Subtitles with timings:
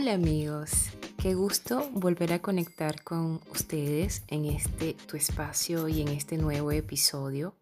[0.00, 0.70] Hola amigos,
[1.18, 6.72] qué gusto volver a conectar con ustedes en este tu espacio y en este nuevo
[6.72, 7.54] episodio.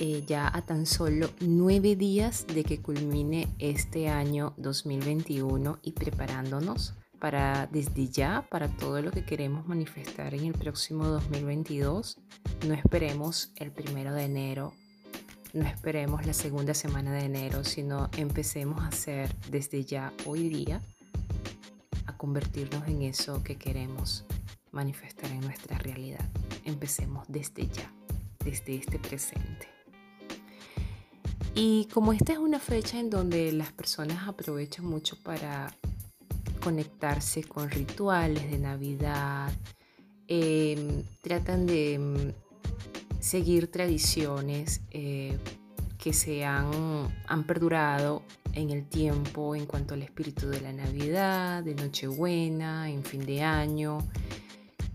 [0.00, 6.94] Eh, ya a tan solo nueve días de que culmine este año 2021 y preparándonos
[7.18, 12.16] para desde ya para todo lo que queremos manifestar en el próximo 2022.
[12.66, 14.72] No esperemos el primero de enero,
[15.52, 20.80] no esperemos la segunda semana de enero, sino empecemos a hacer desde ya hoy día
[22.06, 24.24] a convertirnos en eso que queremos
[24.72, 26.28] manifestar en nuestra realidad.
[26.64, 27.92] Empecemos desde ya,
[28.44, 29.68] desde este presente.
[31.54, 35.74] Y como esta es una fecha en donde las personas aprovechan mucho para
[36.62, 39.50] conectarse con rituales de Navidad,
[40.28, 45.38] em, tratan de mm, seguir tradiciones eh,
[46.06, 46.70] que se han,
[47.26, 53.02] han perdurado en el tiempo en cuanto al espíritu de la Navidad, de Nochebuena, en
[53.02, 53.98] fin de año.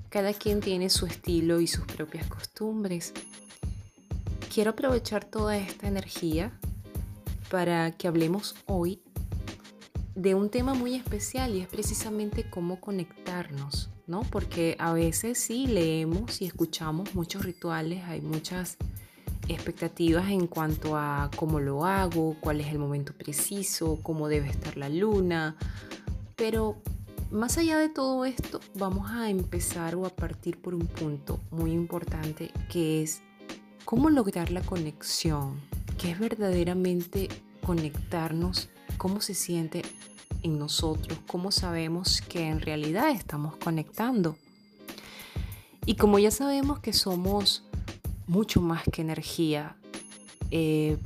[0.08, 3.12] Cada quien tiene su estilo y sus propias costumbres
[4.54, 6.58] quiero aprovechar toda esta energía
[7.50, 9.02] para que hablemos hoy
[10.16, 14.22] de un tema muy especial y es precisamente cómo conectarnos, ¿no?
[14.22, 18.78] Porque a veces sí leemos y escuchamos muchos rituales, hay muchas
[19.48, 24.78] expectativas en cuanto a cómo lo hago, cuál es el momento preciso, cómo debe estar
[24.78, 25.56] la luna,
[26.36, 26.78] pero
[27.32, 31.72] más allá de todo esto, vamos a empezar o a partir por un punto muy
[31.72, 33.22] importante que es
[33.92, 35.60] ¿Cómo lograr la conexión?
[35.98, 37.28] ¿Qué es verdaderamente
[37.66, 38.70] conectarnos?
[38.98, 39.82] ¿Cómo se siente
[40.44, 41.20] en nosotros?
[41.28, 44.38] ¿Cómo sabemos que en realidad estamos conectando?
[45.86, 47.66] Y como ya sabemos que somos
[48.32, 49.76] mucho más que energía,
[50.52, 50.98] eh,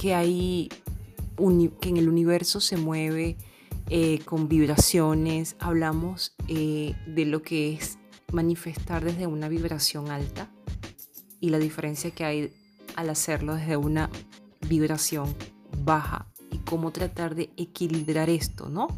[0.00, 0.70] que hay
[1.80, 3.36] que en el universo se mueve
[3.90, 7.98] eh, con vibraciones, hablamos eh, de lo que es
[8.32, 10.50] manifestar desde una vibración alta
[11.40, 12.52] y la diferencia que hay
[12.96, 14.08] al hacerlo desde una
[14.66, 15.32] vibración
[15.84, 18.88] baja y cómo tratar de equilibrar esto, ¿no?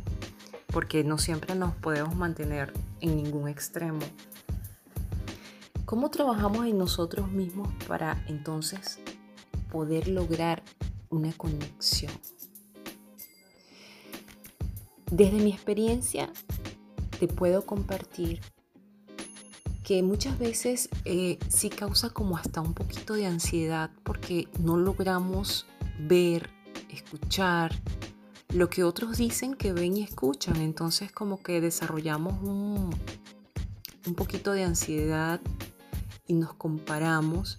[0.69, 3.99] Porque no siempre nos podemos mantener en ningún extremo.
[5.85, 9.01] ¿Cómo trabajamos en nosotros mismos para entonces
[9.71, 10.63] poder lograr
[11.09, 12.13] una conexión?
[15.11, 16.31] Desde mi experiencia
[17.19, 18.41] te puedo compartir
[19.83, 25.67] que muchas veces eh, sí causa como hasta un poquito de ansiedad porque no logramos
[25.99, 26.49] ver,
[26.91, 27.73] escuchar
[28.55, 30.57] lo que otros dicen que ven y escuchan.
[30.57, 32.91] Entonces como que desarrollamos un,
[34.07, 35.41] un poquito de ansiedad
[36.27, 37.59] y nos comparamos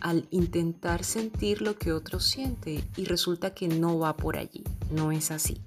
[0.00, 5.12] al intentar sentir lo que otros sienten y resulta que no va por allí, no
[5.12, 5.60] es así.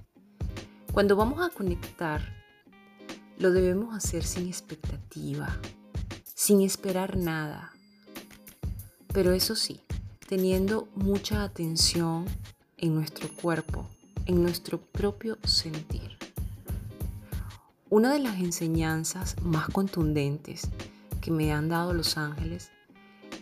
[0.93, 2.21] Cuando vamos a conectar,
[3.37, 5.57] lo debemos hacer sin expectativa,
[6.23, 7.71] sin esperar nada.
[9.13, 9.81] Pero eso sí,
[10.27, 12.25] teniendo mucha atención
[12.77, 13.87] en nuestro cuerpo,
[14.25, 16.20] en nuestro propio sentir.
[17.91, 20.61] Una de las enseñanzas más contundentes
[21.19, 22.71] que me han dado los ángeles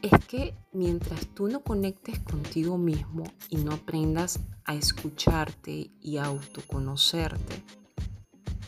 [0.01, 6.25] es que mientras tú no conectes contigo mismo y no aprendas a escucharte y a
[6.25, 7.63] autoconocerte,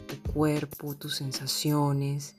[0.06, 2.36] tu cuerpo, tus sensaciones,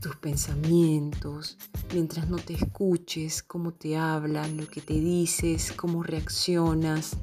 [0.00, 1.58] tus pensamientos,
[1.94, 7.18] mientras no te escuches cómo te hablan, lo que te dices, cómo reaccionas,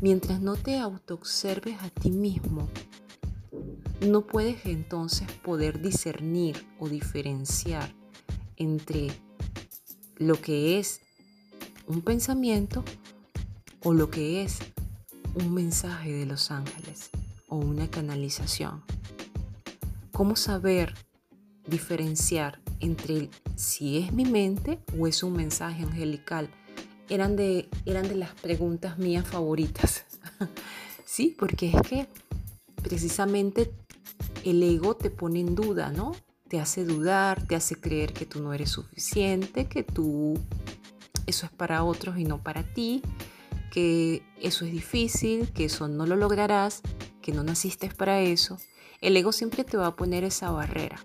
[0.00, 2.68] mientras no te autoobserves a ti mismo,
[4.00, 7.94] no puedes entonces poder discernir o diferenciar
[8.56, 9.08] entre
[10.16, 11.00] lo que es
[11.86, 12.84] un pensamiento
[13.82, 14.58] o lo que es
[15.34, 17.10] un mensaje de los ángeles
[17.48, 18.82] o una canalización.
[20.12, 20.94] ¿Cómo saber
[21.68, 26.50] diferenciar entre si es mi mente o es un mensaje angelical.
[27.08, 30.04] Eran de, eran de las preguntas mías favoritas.
[31.04, 32.06] sí, porque es que
[32.82, 33.72] precisamente
[34.50, 36.14] el ego te pone en duda, ¿no?
[36.48, 40.38] Te hace dudar, te hace creer que tú no eres suficiente, que tú
[41.26, 43.02] eso es para otros y no para ti,
[43.70, 46.80] que eso es difícil, que eso no lo lograrás,
[47.20, 48.58] que no naciste para eso.
[49.02, 51.04] El ego siempre te va a poner esa barrera.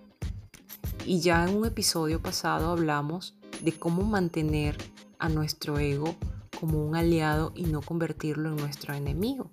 [1.05, 4.77] Y ya en un episodio pasado hablamos de cómo mantener
[5.19, 6.15] a nuestro ego
[6.59, 9.49] como un aliado y no convertirlo en nuestro enemigo.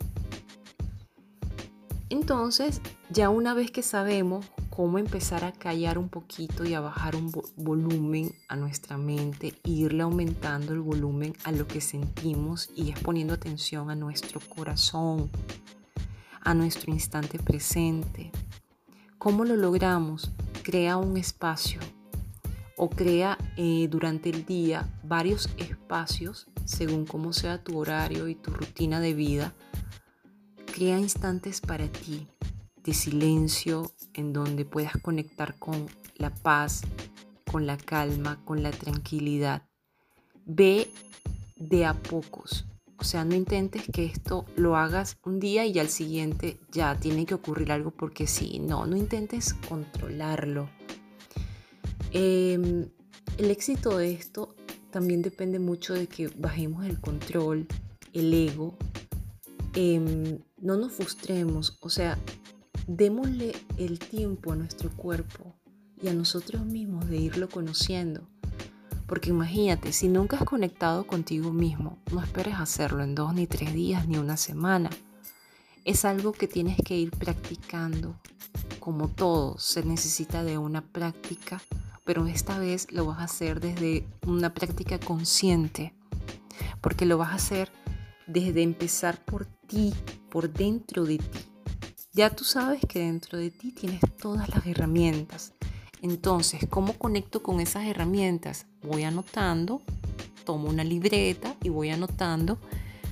[2.11, 7.15] Entonces, ya una vez que sabemos cómo empezar a callar un poquito y a bajar
[7.15, 12.99] un volumen a nuestra mente, irle aumentando el volumen a lo que sentimos y es
[12.99, 15.31] poniendo atención a nuestro corazón,
[16.41, 18.33] a nuestro instante presente.
[19.19, 20.33] ¿Cómo lo logramos?
[20.65, 21.81] Crea un espacio
[22.77, 28.51] o crea eh, durante el día varios espacios según cómo sea tu horario y tu
[28.51, 29.55] rutina de vida.
[30.81, 32.27] Crea instantes para ti
[32.83, 36.81] de silencio en donde puedas conectar con la paz,
[37.53, 39.69] con la calma, con la tranquilidad.
[40.47, 40.91] Ve
[41.57, 42.65] de a pocos.
[42.97, 47.27] O sea, no intentes que esto lo hagas un día y al siguiente ya tiene
[47.27, 48.59] que ocurrir algo porque sí.
[48.59, 50.71] No, no intentes controlarlo.
[52.11, 52.89] Em,
[53.37, 54.57] el éxito de esto
[54.91, 57.67] también depende mucho de que bajemos el control,
[58.15, 58.79] el ego.
[59.75, 62.19] Em, no nos frustremos, o sea,
[62.87, 65.55] démosle el tiempo a nuestro cuerpo
[66.03, 68.29] y a nosotros mismos de irlo conociendo.
[69.07, 73.75] Porque imagínate, si nunca has conectado contigo mismo, no esperes hacerlo en dos ni tres
[73.75, 74.91] días ni una semana.
[75.85, 78.21] Es algo que tienes que ir practicando.
[78.79, 81.61] Como todo, se necesita de una práctica,
[82.05, 85.93] pero esta vez lo vas a hacer desde una práctica consciente.
[86.81, 87.71] Porque lo vas a hacer
[88.33, 89.93] desde empezar por ti,
[90.31, 91.39] por dentro de ti.
[92.13, 95.53] Ya tú sabes que dentro de ti tienes todas las herramientas
[96.03, 98.67] entonces, ¿cómo conecto con esas herramientas?
[98.83, 99.83] Voy anotando,
[100.45, 102.59] tomo una libreta y voy anotando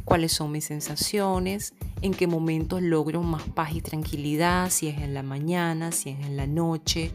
[0.05, 5.13] cuáles son mis sensaciones, en qué momentos logro más paz y tranquilidad, si es en
[5.13, 7.13] la mañana, si es en la noche,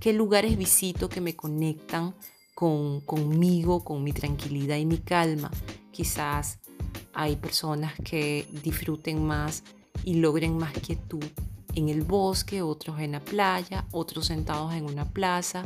[0.00, 2.16] qué lugares visito que me conectan
[2.56, 5.52] con, conmigo, con mi tranquilidad y mi calma.
[5.92, 6.58] Quizás
[7.18, 9.64] hay personas que disfruten más
[10.04, 11.24] y logren más quietud
[11.74, 15.64] en el bosque, otros en la playa, otros sentados en una plaza.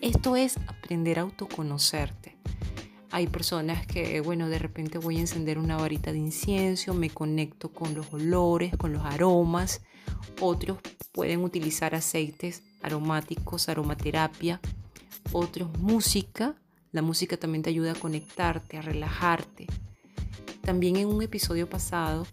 [0.00, 2.36] Esto es aprender a autoconocerte.
[3.12, 7.72] Hay personas que, bueno, de repente voy a encender una varita de incienso, me conecto
[7.72, 9.82] con los olores, con los aromas.
[10.40, 10.78] Otros
[11.12, 14.60] pueden utilizar aceites aromáticos, aromaterapia.
[15.30, 16.56] Otros música.
[16.90, 19.68] La música también te ayuda a conectarte, a relajarte.
[20.64, 22.26] También en un episodio pasado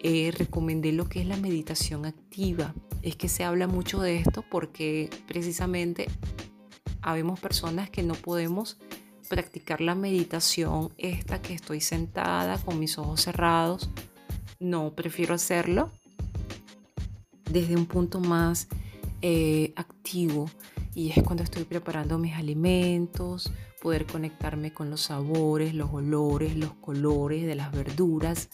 [0.00, 2.74] eh, recomendé lo que es la meditación activa.
[3.02, 6.08] Es que se habla mucho de esto porque precisamente
[7.00, 8.76] habemos personas que no podemos
[9.28, 13.88] practicar la meditación esta que estoy sentada con mis ojos cerrados.
[14.58, 15.92] No, prefiero hacerlo
[17.48, 18.66] desde un punto más
[19.22, 20.50] eh, activo
[21.00, 23.50] y es cuando estoy preparando mis alimentos,
[23.80, 28.50] poder conectarme con los sabores, los olores, los colores de las verduras,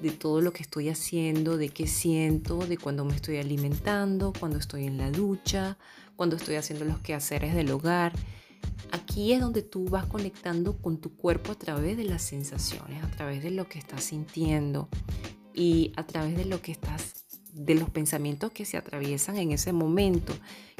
[0.00, 4.58] de todo lo que estoy haciendo, de qué siento, de cuando me estoy alimentando, cuando
[4.58, 5.78] estoy en la ducha,
[6.16, 8.12] cuando estoy haciendo los quehaceres del hogar.
[8.90, 13.10] Aquí es donde tú vas conectando con tu cuerpo a través de las sensaciones, a
[13.12, 14.88] través de lo que estás sintiendo
[15.54, 17.23] y a través de lo que estás
[17.54, 20.34] de los pensamientos que se atraviesan en ese momento,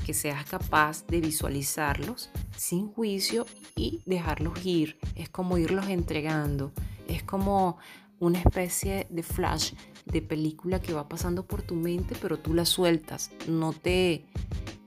[0.05, 4.99] que seas capaz de visualizarlos sin juicio y dejarlos ir.
[5.15, 6.73] Es como irlos entregando.
[7.09, 7.79] Es como
[8.19, 9.73] una especie de flash
[10.07, 14.25] de película que va pasando por tu mente, pero tú la sueltas, no te,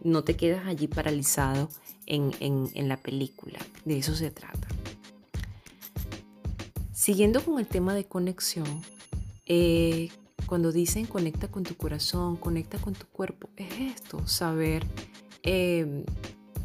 [0.03, 1.69] no te quedas allí paralizado
[2.05, 3.59] en, la película.
[3.85, 4.67] De eso se trata.
[6.91, 8.81] Siguiendo con el tema de conexión,
[9.45, 10.09] eh,
[10.47, 14.83] cuando dicen conecta con tu corazón, conecta con tu cuerpo, es esto, saber
[15.43, 16.03] eh,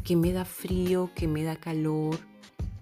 [0.03, 2.17] qué me da frío, qué me da calor,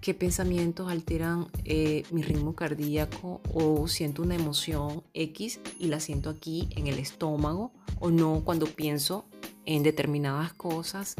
[0.00, 6.30] qué pensamientos alteran eh, mi ritmo cardíaco o siento una emoción X y la siento
[6.30, 9.26] aquí en el estómago o no cuando pienso
[9.66, 11.16] en determinadas cosas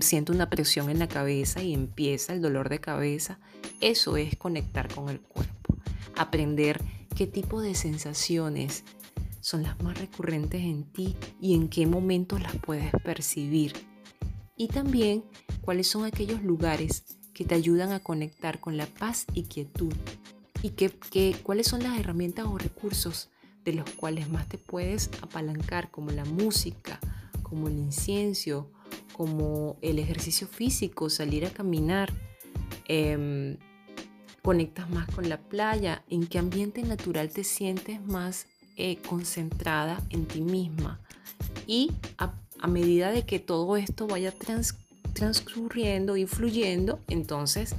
[0.00, 3.38] siento una presión en la cabeza y empieza el dolor de cabeza.
[3.80, 5.74] Eso es conectar con el cuerpo,
[6.16, 6.80] aprender
[7.20, 8.82] qué tipo de sensaciones
[9.42, 13.74] son las más recurrentes en ti y en qué momentos las puedes percibir.
[14.56, 15.24] Y también
[15.60, 19.92] cuáles son aquellos lugares que te ayudan a conectar con la paz y quietud.
[20.62, 23.28] Y que, cuáles son las herramientas o recursos
[23.66, 27.00] de los cuales más te puedes apalancar, como la música,
[27.42, 28.72] como el incienso,
[29.12, 32.14] como el ejercicio físico, salir a caminar.
[32.88, 33.58] Em,
[34.42, 40.26] conectas más con la playa, en qué ambiente natural te sientes más eh, concentrada en
[40.26, 41.00] ti misma.
[41.66, 42.32] Y a,
[42.66, 44.76] medida de que todo esto vaya trans,
[45.14, 47.74] transcurriendo y fluyendo, entonces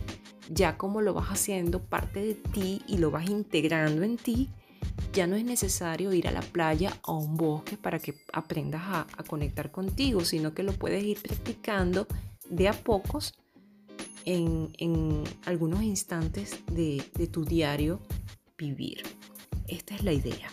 [0.49, 4.49] ya como lo vas haciendo parte de ti y lo vas integrando en ti,
[5.13, 8.81] ya no es necesario ir a la playa o a un bosque para que aprendas
[8.85, 12.07] a, conectar contigo, sino que lo puedes ir practicando
[12.49, 13.33] de a pocos
[14.25, 17.99] en, algunos instantes de, tu diario
[18.57, 19.03] vivir.
[19.67, 20.49] Esta es la idea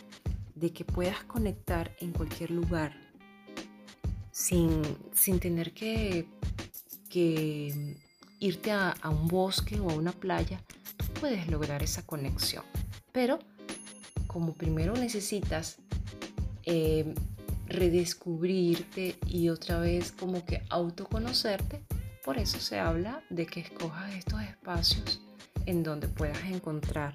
[0.55, 2.97] de que puedas conectar en cualquier lugar
[4.33, 4.83] sin,
[5.41, 6.27] tener que,
[8.41, 10.63] irte a, un bosque o a una playa,
[10.97, 12.65] tú puedes lograr esa conexión.
[13.13, 13.39] Pero
[14.27, 15.79] como primero necesitas
[16.65, 17.15] eh,
[17.67, 21.83] redescubrirte y otra vez como que autoconocerte,
[22.29, 25.23] por eso se habla de que escojas estos espacios
[25.65, 27.15] en donde puedas encontrar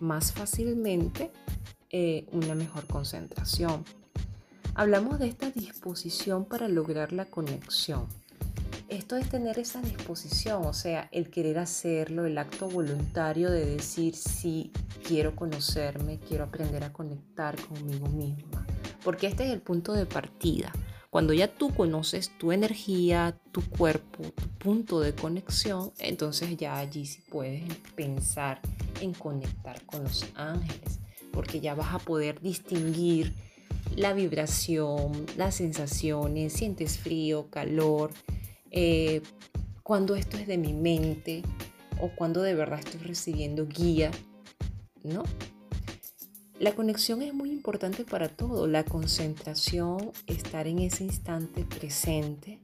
[0.00, 1.30] más fácilmente
[1.90, 3.84] eh, una mejor concentración.
[4.74, 8.06] Hablamos de esta disposición para lograr la conexión.
[8.88, 14.16] Esto es tener esa disposición, o sea, el querer hacerlo, el acto voluntario de decir
[14.16, 14.72] sí,
[15.06, 18.66] quiero conocerme, quiero aprender a conectar conmigo misma.
[19.04, 20.72] Porque este es el punto de partida.
[21.16, 27.06] Cuando ya tú conoces tu energía, tu cuerpo, tu punto de conexión, entonces ya allí
[27.06, 27.62] sí puedes
[27.94, 28.60] pensar
[29.00, 31.00] en conectar con los ángeles,
[31.32, 33.32] porque ya vas a poder distinguir
[33.96, 38.10] la vibración, las sensaciones, sientes frío, calor,
[38.70, 39.22] eh,
[39.82, 41.40] cuando esto es de mi mente
[41.98, 44.10] o cuando de verdad estoy recibiendo guía,
[45.02, 45.22] ¿no?
[46.58, 52.60] La conexión es muy importante para todo, la concentración, estar en ese instante presente,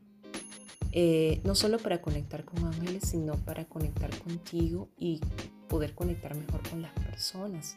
[0.93, 5.21] eh, no solo para conectar con ángeles, sino para conectar contigo y
[5.69, 7.77] poder conectar mejor con las personas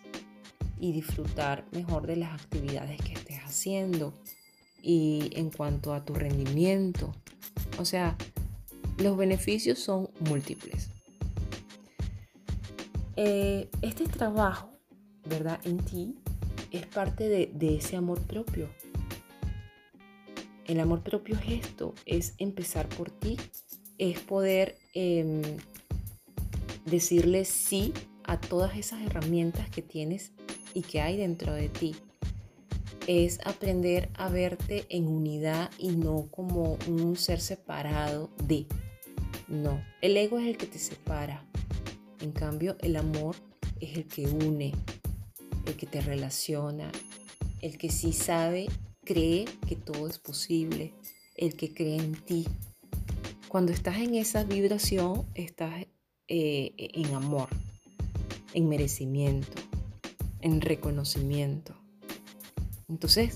[0.79, 4.13] y disfrutar mejor de las actividades que estés haciendo
[4.81, 7.13] y en cuanto a tu rendimiento.
[7.77, 8.15] O sea,
[9.00, 10.91] los beneficios son múltiples.
[13.17, 14.75] Eh, este trabajo
[15.25, 15.60] ¿verdad?
[15.65, 16.15] En ti
[16.72, 18.70] es parte de, ese amor propio.
[20.65, 23.38] El amor propio es esto, es empezar por ti,
[23.98, 25.41] es poder em,
[26.86, 30.32] decirle sí a todas esas herramientas que tienes
[30.74, 31.96] y que hay dentro de ti.
[33.08, 38.65] Es aprender a verte en unidad y no como un ser separado de.
[39.48, 41.46] No, el ego es el que te separa.
[42.20, 43.36] En cambio, el amor
[43.79, 44.74] es el que une,
[45.65, 46.91] el que te relaciona,
[47.62, 48.67] el que sí sabe,
[49.03, 50.93] cree que todo es posible,
[51.36, 52.45] el que cree en ti.
[53.48, 55.86] Cuando estás en esa vibración, estás
[56.27, 57.50] eh, en amor,
[58.53, 59.62] en merecimiento,
[60.41, 61.75] en reconocimiento.
[62.88, 63.34] Entonces,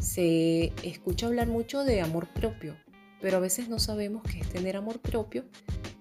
[0.00, 2.76] se escucha hablar mucho de amor propio,
[3.20, 5.44] pero a veces no sabemos qué es tener amor propio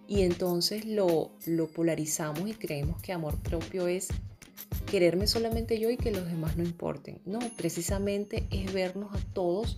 [0.07, 4.07] y entonces lo, lo polarizamos y creemos que amor propio es
[4.89, 7.21] quererme solamente yo y que los demás no importen.
[7.25, 9.77] No, precisamente es vernos a todos,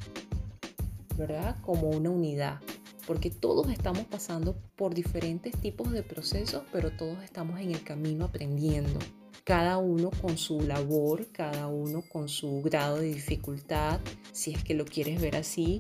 [1.18, 1.58] ¿verdad?
[1.62, 2.60] Como una unidad.
[3.06, 8.26] Porque todos estamos pasando por diferentes tipos de procesos, pero todos estamos en el camino
[8.26, 9.00] aprendiendo.
[9.44, 14.00] Cada uno con su labor, cada uno con su grado de dificultad,
[14.32, 15.80] si es que lo quieres ver así.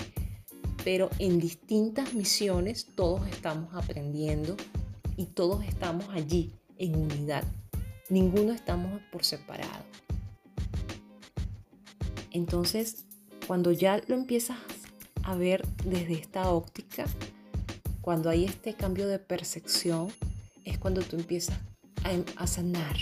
[0.84, 4.58] Pero en distintas misiones todos estamos aprendiendo
[5.16, 7.46] y todos estamos allí en unidad
[8.12, 9.86] Ninguno estamos por separado.
[12.32, 13.06] Entonces,
[13.48, 14.58] cuando ya lo empiezas
[15.24, 17.06] a ver desde esta óptica,
[18.02, 20.10] cuando hay este cambio de percepción,
[20.66, 21.58] es cuando tú empiezas
[22.36, 22.98] a, sanar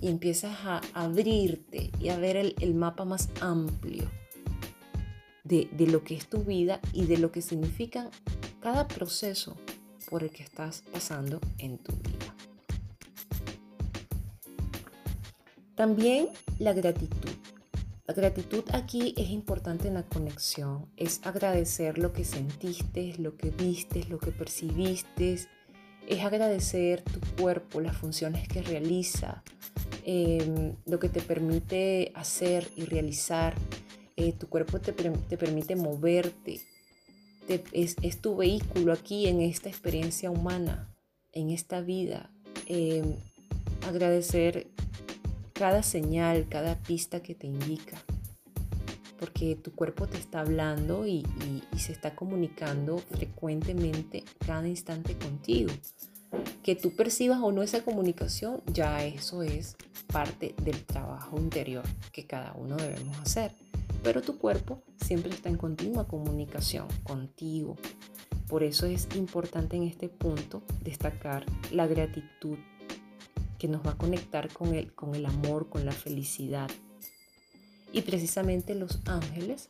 [0.00, 4.08] y empiezas a abrirte y a ver el, mapa más amplio
[5.42, 8.12] de, de, lo que es tu vida y de lo que significa
[8.60, 9.56] cada proceso
[10.08, 12.53] por el que estás pasando en tu vida.
[15.74, 16.28] También
[16.58, 17.30] la gratitud.
[18.06, 20.86] La gratitud aquí es importante en la conexión.
[20.96, 25.38] Es agradecer lo que sentiste, lo que viste, lo que percibiste.
[26.06, 29.42] Es agradecer tu cuerpo, las funciones que realiza,
[30.04, 33.54] em, lo que te permite hacer y realizar.
[34.16, 36.60] Eh, tu cuerpo te, permite moverte.
[37.48, 40.94] es, tu vehículo aquí en esta experiencia humana,
[41.32, 42.30] en esta vida.
[42.66, 43.16] Em,
[43.86, 44.68] agradecer
[45.54, 47.96] cada señal, cada pista que te indica.
[49.18, 51.24] Porque tu cuerpo te está hablando y,
[51.78, 55.70] se está comunicando frecuentemente cada instante contigo.
[56.62, 59.76] Que tú percibas o no esa comunicación, ya eso es
[60.08, 63.54] parte del trabajo interior que cada uno debemos hacer.
[64.02, 67.76] Pero tu cuerpo siempre está en continua comunicación contigo.
[68.48, 72.58] Por eso es importante en este punto destacar la gratitud
[73.64, 76.70] que nos va a conectar con el, con el amor, con la felicidad.
[77.94, 79.68] Y precisamente los ángeles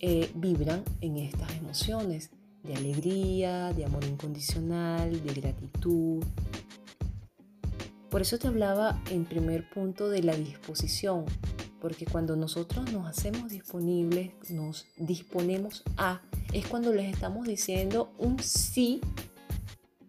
[0.00, 2.30] eh, vibran en estas emociones
[2.64, 6.24] de alegría, de amor incondicional, de gratitud.
[8.10, 11.24] Por eso te hablaba en primer punto de la disposición,
[11.80, 18.40] Porque cuando nosotros nos hacemos disponibles, nos disponemos a, es cuando les estamos diciendo un
[18.40, 19.00] sí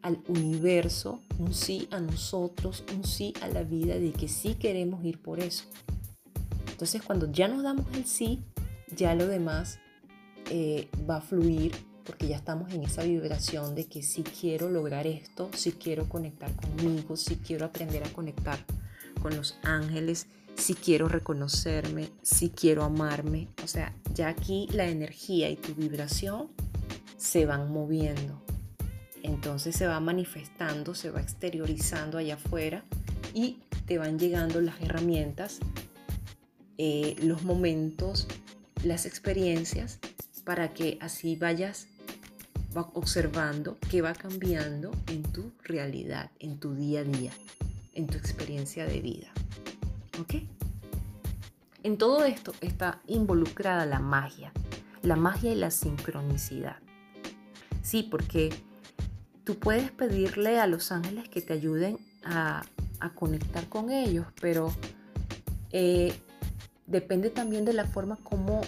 [0.01, 5.03] al universo, un sí a nosotros, un sí a la vida de que sí queremos
[5.03, 5.65] ir por eso.
[6.71, 8.39] Entonces cuando ya nos damos el sí,
[8.95, 9.79] ya lo demás
[10.49, 11.73] eh, va a fluir
[12.05, 16.51] porque ya estamos en esa vibración de que si quiero lograr esto, si quiero conectar
[16.55, 18.57] conmigo, si quiero aprender a conectar
[19.21, 20.25] con los ángeles,
[20.55, 23.47] si quiero reconocerme, si quiero amarme.
[23.63, 26.49] O sea, ya aquí la energía y tu vibración
[27.17, 28.41] se van moviendo.
[29.23, 32.83] Entonces se va manifestando, se va exteriorizando allá afuera
[33.33, 35.59] y te van llegando las herramientas,
[36.77, 38.27] eh, los momentos,
[38.83, 39.99] las experiencias
[40.43, 41.87] para que así vayas
[42.93, 47.31] observando qué va cambiando en tu realidad, en tu día a día,
[47.93, 49.27] en tu experiencia de vida.
[50.19, 50.35] ¿Ok?
[51.83, 54.51] En todo esto está involucrada la magia,
[55.01, 56.77] la magia y la sincronicidad.
[57.81, 58.53] Sí, porque
[59.49, 62.61] tú puedes pedirle a los ángeles que te ayuden a,
[63.15, 64.71] conectar con ellos, pero
[65.71, 66.13] eh,
[66.85, 68.61] depende también de la forma como,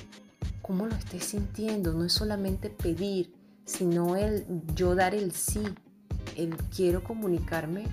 [0.63, 1.93] como lo estés sintiendo.
[1.93, 3.31] No es solamente pedir,
[3.63, 5.61] sino el yo dar el sí,
[6.35, 7.83] el quiero comunicarme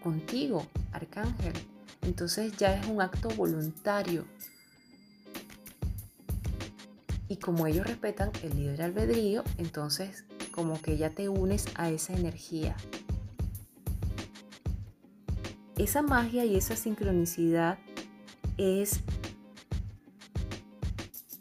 [0.00, 1.54] contigo, arcángel.
[2.02, 4.24] Entonces ya es un acto voluntario.
[7.26, 12.14] Y como ellos respetan el libre albedrío, entonces como que ya te unes a esa
[12.14, 12.76] energía.
[15.76, 17.78] Esa magia y esa sincronicidad
[18.58, 19.00] es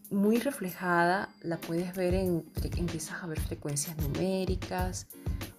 [0.10, 2.46] muy reflejada, la puedes ver en,
[2.78, 5.08] empiezas a ver frecuencias numéricas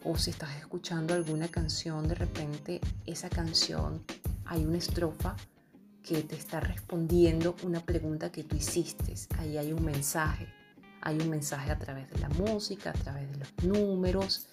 [0.02, 4.02] o si estás escuchando alguna canción, de repente esa canción
[4.46, 5.36] hay una estrofa
[6.02, 9.14] que te está respondiendo una pregunta que tú hiciste.
[9.38, 10.48] Ahí hay un mensaje.
[11.02, 14.46] Hay un mensaje a través de la música, a través de los números.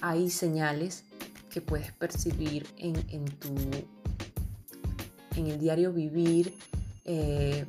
[0.00, 1.04] Hay señales
[1.50, 3.54] que puedes percibir en, tu
[5.36, 6.56] en el diario vivir.
[7.04, 7.64] Eh,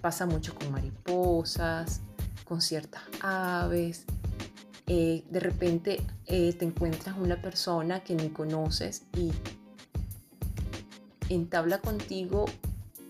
[0.00, 2.00] pasa mucho con mariposas,
[2.44, 4.04] con ciertas aves.
[4.86, 9.32] Eh, de repente eh, te encuentras una persona que ni conoces y
[11.28, 12.46] entabla contigo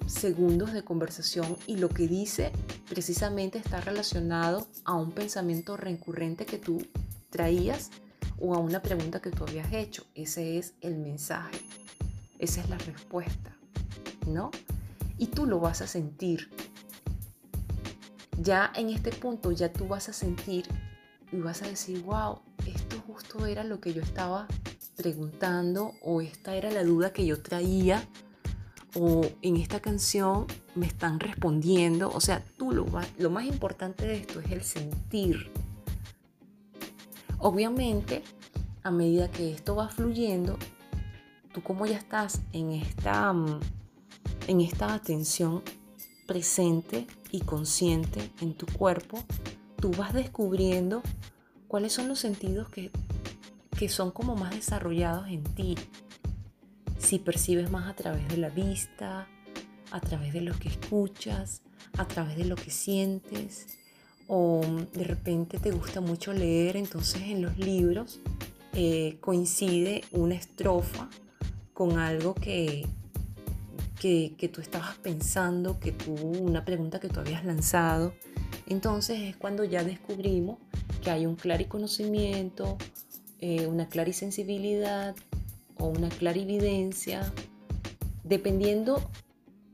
[0.06, 2.50] segundos de conversación y lo que dice
[2.88, 6.86] precisamente está relacionado a un pensamiento recurrente que tú
[7.30, 7.90] traías
[8.38, 10.06] o a una pregunta que tú habías hecho.
[10.14, 11.60] Ese es el mensaje,
[12.38, 13.56] esa es la respuesta,
[14.26, 14.50] ¿no?
[15.18, 16.50] Y tú lo vas a sentir.
[18.40, 20.66] Ya en este punto ya tú vas a sentir
[21.32, 24.46] y vas a decir, wow, esto justo era lo que yo estaba
[24.96, 28.06] preguntando o esta era la duda que yo traía
[28.98, 32.10] o en esta canción me están respondiendo.
[32.12, 32.86] O sea, tú lo,
[33.18, 35.50] lo más importante de esto es el sentir.
[37.38, 38.22] Obviamente,
[38.82, 40.56] a medida que esto va fluyendo,
[41.52, 43.60] tú como ya estás en esta, mm,
[44.48, 45.62] en esta atención
[46.26, 49.22] presente y consciente en tu cuerpo,
[49.78, 51.02] tú vas descubriendo
[51.68, 52.90] cuáles son los sentidos que,
[53.78, 55.76] que son como más desarrollados en ti
[57.06, 59.28] si percibes más a través de la vista,
[59.92, 61.62] a través de lo que escuchas,
[61.96, 63.78] a través de lo que sientes,
[64.26, 64.60] o
[64.92, 68.18] de repente te gusta mucho leer, entonces en los libros
[68.72, 71.08] eh, coincide una estrofa
[71.74, 72.84] con algo que,
[74.00, 78.14] que, que, tú estabas pensando, que tú, una pregunta que tú habías lanzado.
[78.66, 80.58] Entonces es cuando ya descubrimos
[81.04, 82.78] que hay un clariconocimiento,
[83.40, 85.14] eh, una clarisensibilidad,
[85.78, 87.32] o una clarividencia,
[88.24, 89.10] dependiendo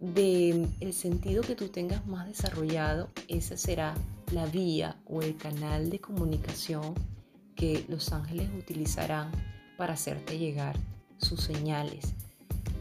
[0.01, 3.95] del el sentido que tú tengas más desarrollado, esa será
[4.33, 6.95] la vía o el canal de comunicación
[7.55, 9.31] que los ángeles utilizarán
[9.77, 10.77] para hacerte llegar
[11.19, 12.15] sus señales.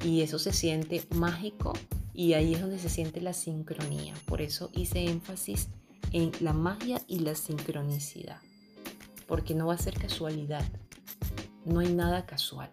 [0.03, 1.73] Y eso se siente mágico
[2.13, 4.13] y ahí es donde se siente la sincronía.
[4.25, 5.67] Por eso hice énfasis
[6.11, 8.39] en la magia y la sincronicidad.
[9.27, 10.65] Porque no va a ser casualidad.
[11.65, 12.71] No hay nada casual.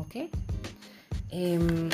[0.00, 0.30] ¿Ok?
[1.30, 1.90] Em,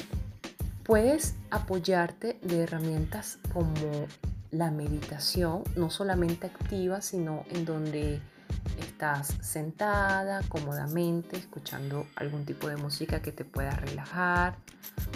[0.84, 4.06] puedes apoyarte de herramientas como
[4.50, 8.20] la meditación, no solamente activa, sino en donde
[8.78, 14.56] estás sentada cómodamente, escuchando algún tipo de música que te pueda relajar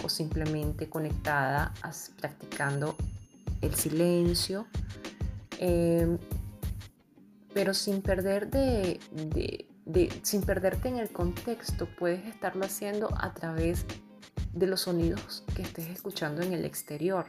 [0.03, 1.73] o simplemente conectada,
[2.19, 2.95] practicando
[3.61, 4.67] el silencio,
[5.59, 6.17] em,
[7.53, 8.99] pero sin perder de
[10.23, 13.85] sin perderte en el contexto, puedes estarlo haciendo a través
[14.53, 17.25] de los sonidos que estés escuchando en el exterior,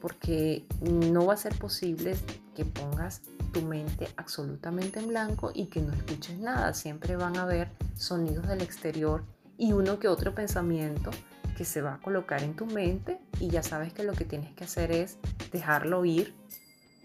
[0.00, 2.16] porque no va a ser posible
[2.54, 6.74] que pongas tu mente absolutamente en blanco y que no escuches nada.
[6.74, 9.24] Siempre van a haber sonidos del exterior
[9.58, 11.10] y uno que otro pensamiento
[11.56, 14.54] que se va a colocar en tu mente y ya sabes que lo que tienes
[14.54, 15.18] que hacer es
[15.52, 16.34] dejarlo ir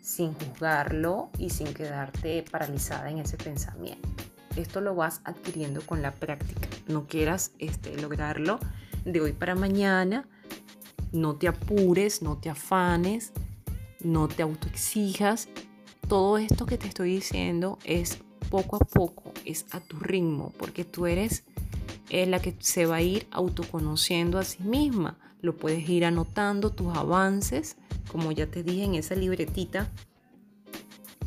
[0.02, 4.31] sin juzgarlo y sin quedarte paralizada en ese pensamiento.
[4.56, 6.68] Esto lo vas adquiriendo con la práctica.
[6.88, 8.60] No quieras este, lograrlo
[9.06, 10.28] de hoy para mañana.
[11.12, 13.32] No te apures, no te afanes,
[14.04, 15.50] no te autoexijas.
[16.08, 20.84] Todo esto que te estoy diciendo es poco a poco, es a tu ritmo, porque
[20.84, 21.44] tú eres
[22.10, 25.18] la que se va a ir autoconociendo a sí misma.
[25.42, 27.78] Lo puedes ir anotando tus avances,
[28.12, 29.90] como ya te dije en esa libretita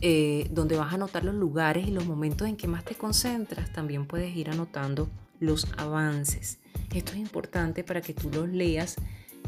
[0.07, 3.73] eh, donde vas a anotar los lugares y los momentos en que más te concentras,
[3.73, 5.09] también puedes ir anotando
[5.41, 6.59] los avances.
[6.95, 8.97] Esto es importante para que tú los leas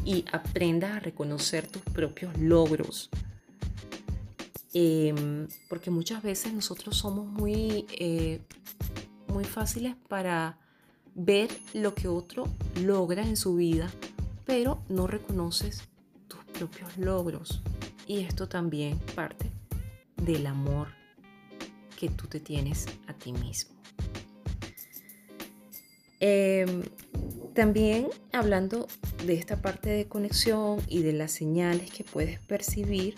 [0.03, 3.11] y aprendas a reconocer tus propios logros.
[4.73, 8.41] Em, porque muchas veces nosotros somos muy, eh,
[9.27, 10.57] muy fáciles para
[11.13, 12.47] ver lo que otro
[12.81, 13.91] logra en su vida,
[14.43, 15.83] pero no reconoces
[16.27, 17.61] tus propios logros.
[18.07, 19.51] Y esto también parte
[20.21, 20.89] del amor
[21.97, 23.75] que tú te tienes a ti mismo.
[26.19, 26.83] Em,
[27.53, 28.87] también hablando
[29.25, 33.15] de esta parte de conexión y de las señales que puedes percibir,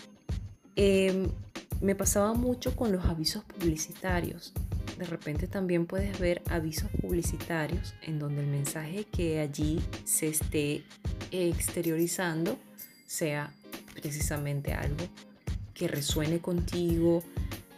[0.76, 1.30] em,
[1.80, 4.52] me pasaba mucho con los avisos publicitarios.
[4.98, 10.84] De repente también puedes ver avisos publicitarios en donde el mensaje que allí se esté
[11.30, 12.58] exteriorizando
[13.06, 13.52] sea
[13.94, 15.04] precisamente algo
[15.80, 17.22] que resuene contigo,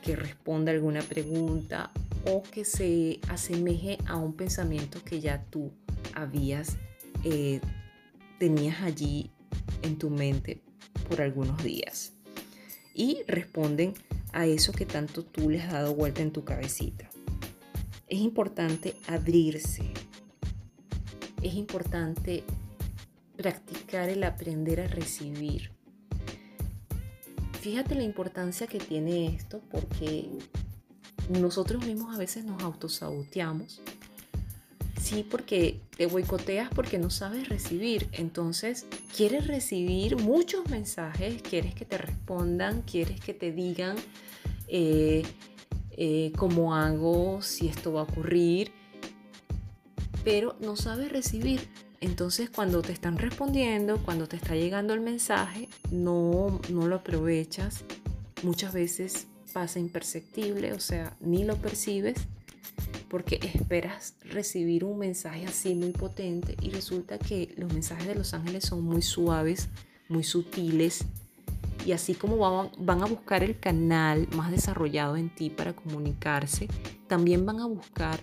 [0.02, 1.92] que responda alguna pregunta
[2.26, 5.70] o que se asemeje a un pensamiento que ya tú
[6.12, 6.78] habías,
[7.22, 7.60] eh,
[8.40, 9.30] tenías allí
[9.82, 10.60] en tu mente
[11.08, 12.12] por algunos días.
[12.92, 13.94] Y responden
[14.32, 17.08] a eso que tanto tú les has dado vuelta en tu cabecita.
[18.08, 19.84] Es importante abrirse.
[21.40, 22.42] Es importante
[23.36, 25.70] practicar el aprender a recibir
[27.62, 30.28] Fíjate la importancia que tiene esto porque
[31.28, 33.80] nosotros mismos a veces nos autosaboteamos.
[35.00, 38.08] Sí, porque te boicoteas porque no sabes recibir.
[38.14, 38.84] Entonces,
[39.16, 43.94] quieres recibir muchos mensajes, quieres que te respondan, quieres que te digan
[44.66, 45.22] eh,
[45.92, 48.72] eh, cómo hago, si esto va a ocurrir,
[50.24, 51.60] pero no sabes recibir.
[52.02, 57.84] Entonces cuando te están respondiendo, cuando te está llegando el mensaje, no, no lo aprovechas.
[58.42, 62.16] Muchas veces pasa imperceptible, o sea, ni lo percibes
[63.08, 68.34] porque esperas recibir un mensaje así muy potente y resulta que los mensajes de los
[68.34, 69.68] ángeles son muy suaves,
[70.08, 71.04] muy sutiles
[71.86, 72.36] y así como
[72.78, 76.68] van, a buscar el canal más desarrollado en ti para comunicarse,
[77.06, 78.20] también van a buscar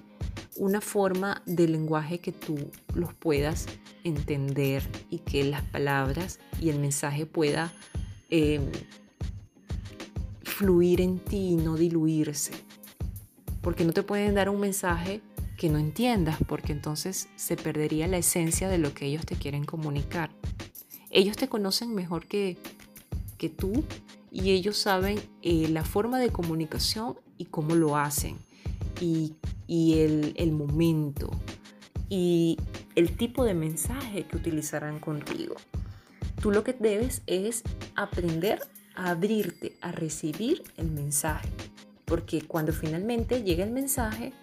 [0.60, 2.58] una forma de lenguaje que tú
[2.94, 3.66] los puedas
[4.04, 7.72] entender y que las palabras y el mensaje pueda
[8.30, 8.70] em,
[10.44, 12.52] fluir en ti y no diluirse.
[13.62, 15.22] Porque no te pueden dar un mensaje
[15.58, 19.66] que no entiendas, porque entonces se perdería la esencia de lo que ellos te quieren
[19.66, 20.30] comunicar.
[21.10, 22.58] Ellos te conocen mejor que,
[23.38, 23.84] que tú
[24.32, 28.38] y ellos saben eh, la forma de comunicación y cómo lo hacen
[29.00, 29.36] y
[29.70, 31.30] y el, momento
[32.10, 32.58] y
[32.96, 35.56] el tipo de mensaje que utilizarán contigo.
[36.42, 37.62] Tú lo que debes es
[37.96, 38.60] aprender
[38.96, 41.50] a abrirte a recibir el mensaje.
[42.06, 44.34] Porque cuando finalmente llega el mensaje,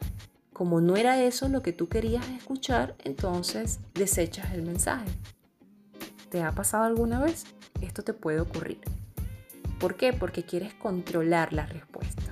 [0.52, 5.08] como no era eso lo que tú querías escuchar, entonces desechas el mensaje.
[6.30, 7.46] ¿Te ha pasado alguna vez?
[7.80, 8.78] Esto te puede ocurrir.
[9.80, 10.12] ¿Por qué?
[10.12, 12.25] Porque quieres controlar la respuesta.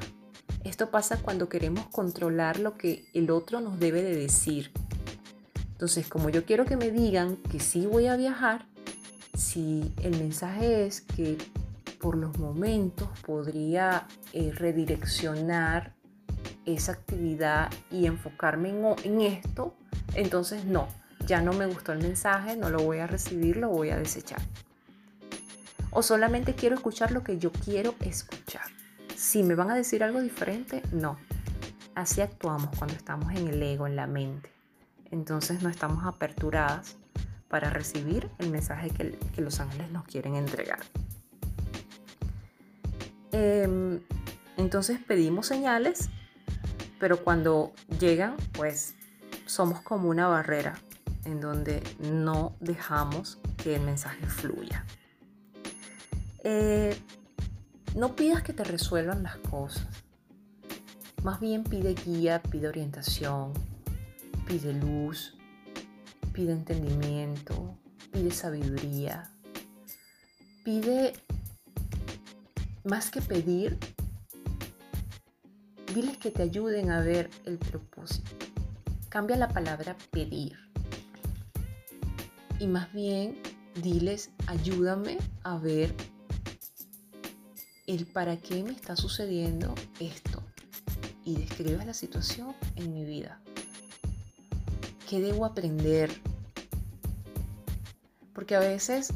[0.64, 4.72] Esto pasa cuando queremos controlar lo que el otro nos debe de decir.
[5.72, 8.66] Entonces, como yo quiero que me digan que sí voy a viajar,
[9.34, 11.36] si el mensaje es que
[12.00, 15.94] por los momentos podría eh, redireccionar
[16.64, 19.74] esa actividad y enfocarme en, en esto,
[20.14, 20.88] entonces no,
[21.26, 24.40] ya no me gustó el mensaje, no lo voy a recibir, lo voy a desechar.
[25.90, 28.73] O solamente quiero escuchar lo que yo quiero escuchar.
[29.24, 31.16] Si me van a decir algo diferente, no.
[31.94, 34.50] Así actuamos cuando estamos en el ego, en la mente.
[35.10, 36.96] Entonces no estamos aperturadas
[37.48, 40.80] para recibir el mensaje que, los ángeles nos quieren entregar.
[43.32, 44.02] Em,
[44.58, 46.10] entonces pedimos señales,
[47.00, 48.94] pero cuando llegan, pues
[49.46, 50.74] somos como una barrera
[51.24, 54.84] en donde no dejamos que el mensaje fluya.
[56.44, 56.94] Eh,
[57.94, 59.86] no pidas que te resuelvan las cosas.
[61.22, 63.52] Más bien pide guía, pide orientación,
[64.46, 65.36] pide luz,
[66.32, 67.78] pide entendimiento,
[68.12, 69.30] pide sabiduría,
[70.64, 71.14] pide
[72.84, 73.78] más que pedir,
[75.94, 78.46] diles que te ayuden a ver el propósito.
[79.08, 80.58] Cambia la palabra pedir.
[82.58, 83.40] Y más bien
[83.80, 85.94] diles, ayúdame a ver
[87.86, 90.42] el para qué me está sucediendo esto.
[91.24, 93.40] Y describes la situación en mi vida.
[95.08, 96.10] ¿Qué debo aprender?
[98.34, 99.12] Porque a veces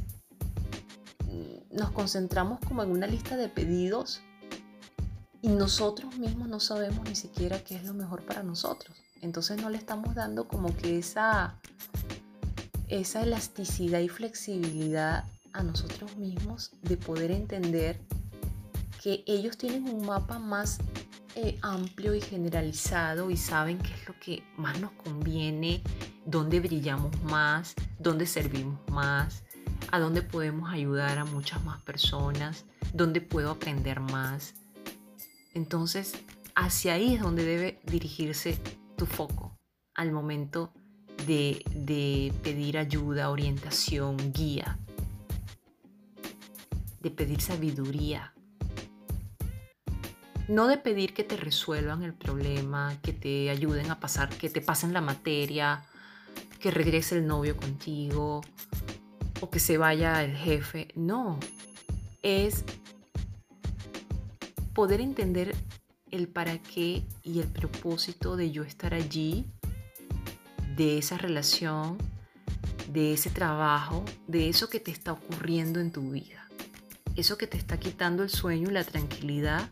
[1.71, 4.21] nos concentramos como en una lista de pedidos
[5.41, 8.97] y nosotros mismos no sabemos ni siquiera qué es lo mejor para nosotros.
[9.21, 11.59] Entonces no le estamos dando como que esa,
[12.89, 18.01] esa elasticidad y flexibilidad a nosotros mismos de poder entender
[19.03, 20.79] que ellos tienen un mapa más
[21.35, 25.83] eh, amplio y generalizado y saben qué es lo que más nos conviene,
[26.27, 29.45] dónde brillamos más, dónde servimos más,
[29.93, 34.55] a dónde podemos ayudar a muchas más personas, dónde puedo aprender más.
[35.55, 36.15] Entonces,
[36.55, 38.59] hacia ahí es donde debe dirigirse
[38.97, 39.57] tu foco
[39.95, 40.73] al momento
[41.27, 44.79] de, de pedir ayuda, orientación, guía,
[47.01, 48.33] de pedir sabiduría.
[50.49, 54.63] No de pedir que te resuelvan el problema, que te ayuden a pasar, que te
[54.63, 55.85] pasen la materia,
[56.59, 58.41] que regrese el novio contigo,
[59.41, 60.89] o que se vaya el jefe.
[60.95, 61.39] No,
[62.23, 62.65] es
[64.73, 65.55] poder entender
[66.11, 69.45] el para qué y el propósito de yo estar allí,
[70.77, 71.99] de esa relación,
[72.91, 76.49] de ese trabajo, de eso que te está ocurriendo en tu vida.
[77.17, 79.71] Eso que te está quitando el sueño y la tranquilidad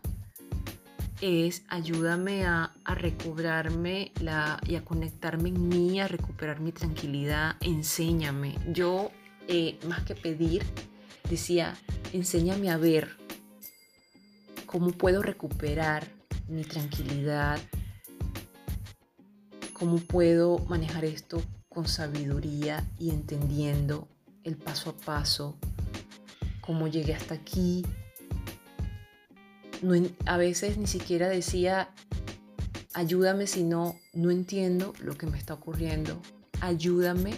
[1.21, 7.55] es ayúdame a, a recobrarme la, y a conectarme en mí, a recuperar mi tranquilidad,
[7.61, 8.55] enséñame.
[8.67, 9.11] Yo
[9.47, 10.63] eh, más que pedir,
[11.29, 11.75] decía,
[12.13, 13.17] enséñame a ver
[14.65, 16.07] cómo puedo recuperar
[16.47, 17.59] mi tranquilidad,
[19.73, 24.07] cómo puedo manejar esto con sabiduría y entendiendo
[24.43, 25.57] el paso a paso,
[26.61, 27.85] cómo llegué hasta aquí.
[30.25, 31.89] A veces ni siquiera decía,
[32.93, 36.19] ayúdame si no, no entiendo lo que me está ocurriendo.
[36.61, 37.35] Ayúdame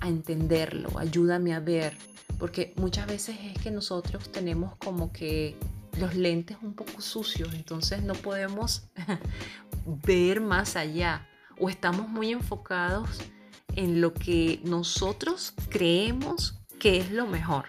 [0.00, 1.96] a entenderlo, ayúdame a ver,
[2.38, 5.56] porque muchas veces es que nosotros tenemos como que
[5.98, 8.84] los lentes un poco sucios, entonces no podemos
[10.06, 11.26] ver más allá
[11.58, 13.20] o estamos muy enfocados
[13.76, 17.66] en lo que nosotros creemos que es lo mejor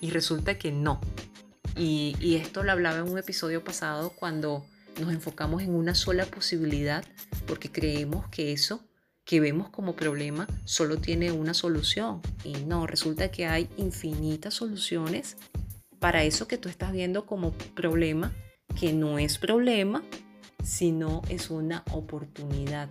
[0.00, 1.00] y resulta que no.
[1.76, 4.64] Y, esto lo hablaba en un episodio pasado cuando
[5.00, 7.04] nos enfocamos en una sola posibilidad
[7.46, 8.80] porque creemos que eso
[9.24, 12.22] que vemos como problema solo tiene una solución.
[12.44, 15.36] Y no, resulta que hay infinitas soluciones
[15.98, 18.32] para eso que tú estás viendo como problema,
[18.78, 20.02] que no es problema,
[20.64, 22.88] sino es una oportunidad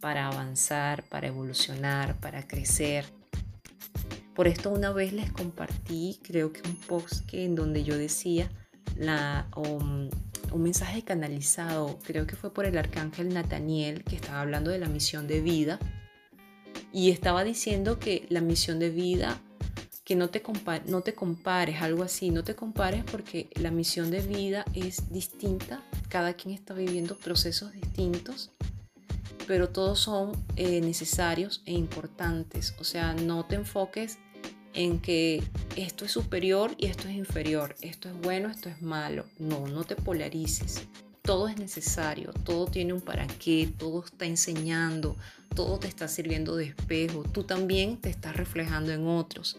[0.00, 3.04] para avanzar, para evolucionar, para crecer.
[4.38, 8.48] Por esto una vez les compartí, creo que un post que en donde yo decía
[8.96, 10.08] la, um,
[10.52, 14.86] un mensaje canalizado, creo que fue por el arcángel Nataniel, que estaba hablando de la
[14.86, 15.80] misión de vida,
[16.92, 19.40] y estaba diciendo que la misión de vida,
[20.04, 20.40] que no te,
[20.86, 25.82] no te compares, algo así, no te compares porque la misión de vida es distinta,
[26.08, 28.52] cada quien está viviendo procesos distintos,
[29.48, 34.18] pero todos son eh, necesarios e importantes, o sea, no te enfoques
[34.78, 35.42] en que
[35.74, 39.24] esto es superior y esto es inferior, esto es bueno, esto es malo.
[39.36, 40.86] No, no te polarices.
[41.22, 45.16] Todo es necesario, todo tiene un para qué, todo está enseñando,
[45.56, 49.56] todo te está sirviendo de espejo, tú también te estás reflejando en otros.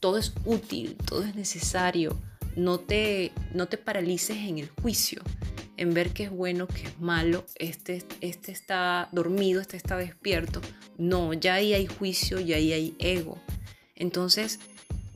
[0.00, 2.18] Todo es útil, todo es necesario.
[2.56, 5.22] No te, no te paralices en el juicio,
[5.76, 10.60] en ver qué es bueno, qué es malo, este, este está dormido, este está despierto.
[10.98, 13.40] No, ya ahí hay juicio, ya ahí hay ego.
[14.02, 14.58] Entonces,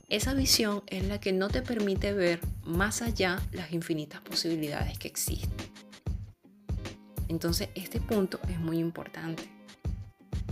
[0.08, 5.08] esa visión es la que no te permite ver más allá las infinitas posibilidades que
[5.08, 5.50] existen.
[7.26, 9.42] Entonces, este punto es muy importante.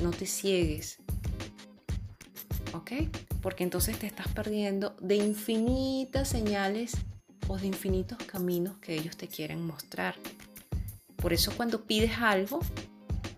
[0.03, 0.99] No te ciegues.
[2.73, 2.91] ¿Ok?
[3.41, 6.97] Porque entonces te estás perdiendo de infinitas señales
[7.47, 10.17] o de infinitos caminos que ellos te quieren mostrar.
[11.15, 12.59] Por eso cuando pides algo,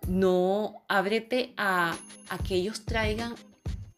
[0.09, 1.99] No ábrete a,
[2.31, 3.35] a que ellos traigan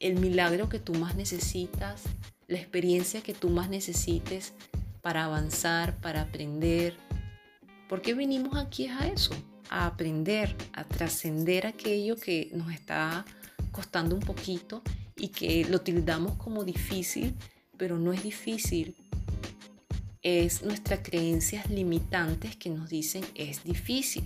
[0.01, 2.03] el milagro que tú más necesitas,
[2.47, 4.55] la experiencia que tú más necesites
[5.03, 6.97] para avanzar, para aprender.
[7.89, 9.35] ¿Por qué vinimos aquí a eso?
[9.71, 13.25] A aprender, a trascender aquello que nos está
[13.73, 14.83] costando un poquito
[15.17, 17.35] y que lo tildamos como difícil,
[17.77, 18.95] pero no es difícil.
[20.23, 24.25] Es nuestras creencias limitantes que nos dicen es difícil.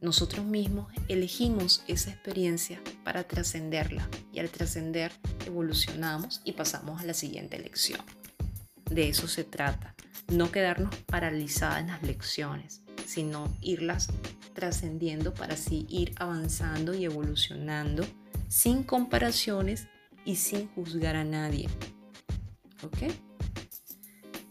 [0.00, 5.12] Nosotros mismos elegimos esa experiencia para trascenderla y al trascender
[5.46, 8.00] evolucionamos y pasamos a la siguiente lección.
[8.90, 9.94] De eso se trata,
[10.26, 14.08] no quedarnos paralizadas en las lecciones, sino irlas
[14.54, 18.04] trascendiendo para así ir avanzando y evolucionando
[18.48, 19.86] sin comparaciones
[20.24, 21.68] y sin juzgar a nadie.
[22.82, 23.14] ¿Ok?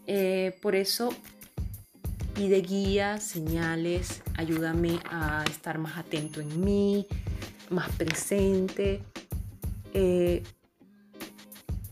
[0.07, 1.13] Eh, por eso
[2.33, 7.05] pide guía, señales, ayúdame a estar más atento en mí,
[7.69, 9.03] más presente.
[9.93, 10.43] Eh,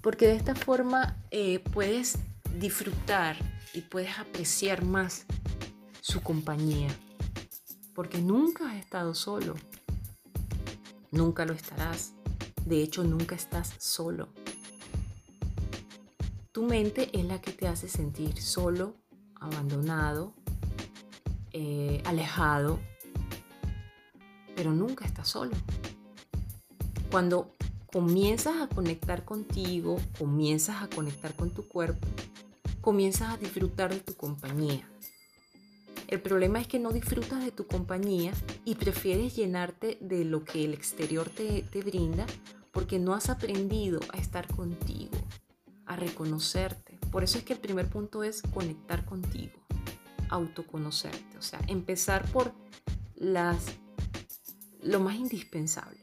[0.02, 2.18] porque de esta forma eh, puedes
[2.60, 3.38] disfrutar
[3.74, 5.26] y puedes apreciar más
[6.02, 6.90] su compañía.
[7.96, 9.56] Porque nunca has estado solo.
[11.12, 12.14] Nunca lo estarás.
[12.66, 14.30] De hecho, nunca estás solo.
[16.52, 18.96] Tu mente es la que te hace sentir solo,
[19.40, 20.34] abandonado,
[21.52, 22.80] eh, alejado,
[24.56, 25.52] pero nunca estás solo.
[27.12, 27.52] Cuando
[27.92, 32.08] comienzas a conectar contigo, comienzas a conectar con tu cuerpo,
[32.82, 34.88] comienzas a disfrutar de tu compañía.
[36.08, 38.34] El problema es que no disfrutas de tu compañía
[38.66, 42.26] y prefieres llenarte de lo que el exterior te, te brinda
[42.72, 45.16] porque no has aprendido a estar contigo,
[45.86, 46.98] a reconocerte.
[47.12, 49.54] Por eso es que el primer punto es conectar contigo,
[50.30, 52.54] autoconocerte, o sea, empezar por
[53.16, 53.66] las
[54.84, 56.00] lo más indispensable.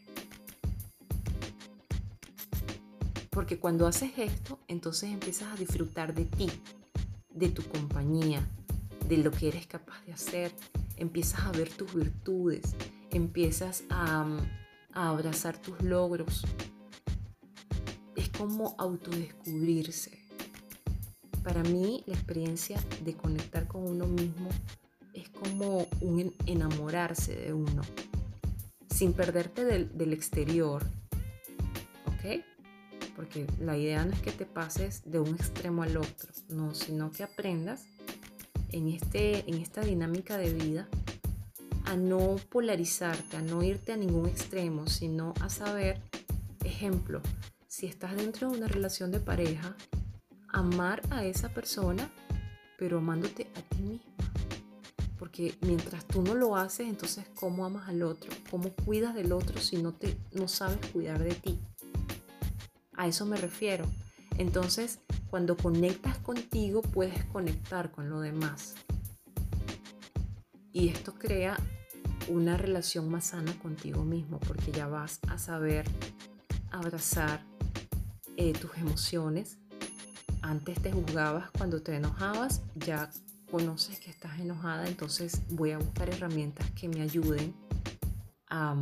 [3.31, 6.51] Porque cuando haces esto, entonces empiezas a disfrutar de ti,
[7.33, 8.47] de tu compañía,
[9.07, 10.53] de lo que eres capaz de hacer,
[10.97, 12.75] empiezas a ver tus virtudes,
[13.11, 14.27] empiezas a,
[14.93, 16.45] abrazar tus logros.
[18.17, 20.19] Es como autodescubrirse.
[21.45, 24.51] Para mí la experiencia de conectar con uno mismo
[25.15, 25.87] es como
[26.47, 27.83] enamorarse de uno,
[29.01, 30.85] sin perderte del, exterior,
[32.05, 32.45] ¿ok?
[33.17, 37.11] Porque la idea no es que te pases de un extremo al otro, no, sino
[37.11, 37.87] que aprendas
[38.73, 40.87] en, este, en esta dinámica de vida
[41.87, 45.99] a no polarizarte, a no irte a ningún extremo, sino a saber,
[46.63, 47.23] ejemplo,
[47.69, 49.79] si estás dentro de una relación de pareja,
[50.53, 52.11] amar a esa persona,
[52.77, 54.10] pero amándote a ti misma.
[55.21, 58.33] Porque mientras tú no lo haces, entonces ¿cómo amas al otro?
[58.51, 61.61] ¿Cómo cuidas del otro si no, te, no sabes cuidar de ti?
[62.95, 63.85] A eso me refiero.
[64.39, 68.75] Entonces, cuando conectas contigo, puedes conectar con lo demás.
[70.73, 71.59] Y esto crea
[72.29, 75.85] una relación más sana contigo mismo, porque ya vas a saber
[76.71, 77.45] abrazar
[78.39, 79.59] eh, tus emociones.
[80.41, 83.11] Antes te juzgabas cuando te enojabas, ya
[83.51, 87.55] conoces que estás enojada, entonces voy a buscar herramientas que me ayuden
[88.49, 88.75] a,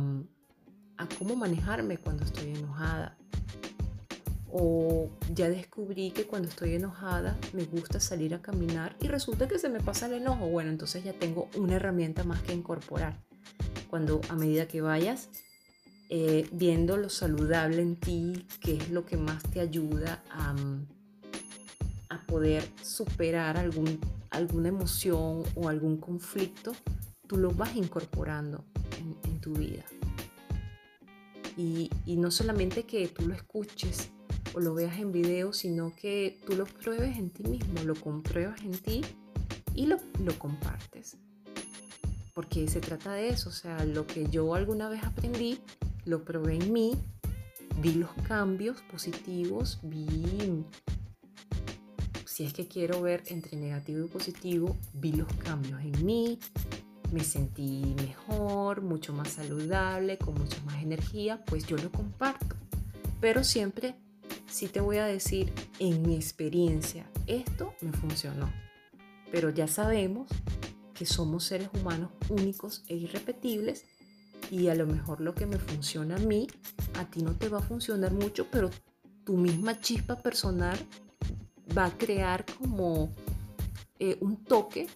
[1.17, 3.17] cómo manejarme cuando estoy enojada
[4.51, 9.59] o ya descubrí que cuando estoy enojada me gusta salir a caminar y resulta que
[9.59, 10.47] se me pasa el enojo.
[10.47, 13.19] Bueno, entonces ya tengo una herramienta más que incorporar.
[13.89, 15.29] Cuando a medida que vayas
[16.09, 20.55] eh, viendo lo saludable en ti, qué es lo que más te ayuda a,
[22.09, 23.99] a poder superar algún,
[24.29, 26.73] alguna emoción o algún conflicto,
[27.27, 28.65] tú lo vas incorporando
[28.97, 29.85] en, tu vida.
[31.55, 34.11] Y, y no solamente que tú lo escuches,
[34.53, 38.61] o lo veas en video, sino que tú lo pruebes en ti mismo, lo compruebas
[38.61, 39.01] en ti
[39.75, 41.17] y lo, lo compartes.
[42.33, 45.59] Porque se trata de eso, o sea, lo que yo alguna vez aprendí,
[46.05, 46.97] lo probé en mí,
[47.81, 50.65] vi los cambios positivos, vi,
[52.39, 56.39] si es que quiero ver entre negativo y positivo, vi los cambios en mí,
[57.11, 62.55] me sentí mejor, mucho más saludable, con mucha más energía, pues yo lo comparto.
[63.19, 63.95] Pero siempre
[64.49, 68.49] sí te voy a decir en mi experiencia, esto me funcionó.
[69.33, 70.29] Pero ya sabemos
[70.93, 73.83] que somos seres humanos únicos e irrepetibles
[74.49, 76.47] y a lo mejor lo que me funciona a mí,
[76.97, 78.69] a ti no te va a funcionar mucho, pero
[79.25, 80.79] tu misma chispa personal
[81.77, 83.09] va a crear como
[83.99, 84.87] eh, un toque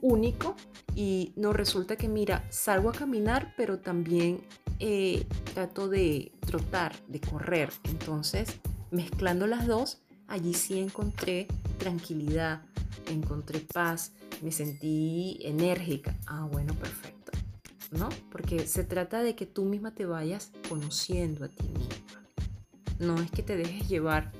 [0.00, 0.56] único
[0.94, 4.40] y nos resulta que, mira, salgo a caminar, pero también
[4.78, 7.70] eh, trato de trotar, de correr.
[7.84, 8.56] Entonces,
[8.90, 11.46] mezclando las dos, allí sí encontré
[11.78, 12.62] tranquilidad,
[13.08, 14.12] encontré paz,
[14.42, 16.16] me sentí enérgica.
[16.26, 17.32] Ah, bueno, perfecto.
[17.92, 18.08] ¿No?
[18.30, 22.22] Porque se trata de que tú misma te vayas conociendo a ti misma.
[23.00, 24.30] No es que te dejes llevar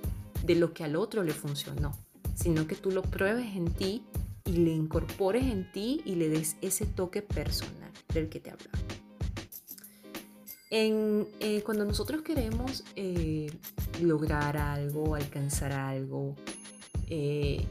[0.45, 1.97] de lo que al otro le funcionó,
[2.35, 4.03] sino que tú lo pruebes en ti
[4.45, 8.79] y le incorpores en ti y le des ese toque personal del que te hablaba.
[10.71, 13.51] En, eh, cuando nosotros queremos eh,
[14.01, 16.37] lograr algo, alcanzar algo,
[17.09, 17.67] eh,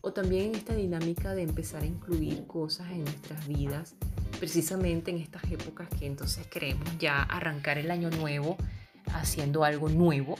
[0.00, 3.94] o también esta dinámica de empezar a incluir cosas en nuestras vidas,
[4.38, 8.56] precisamente en estas épocas que entonces queremos ya arrancar el año nuevo
[9.06, 10.36] haciendo algo nuevo,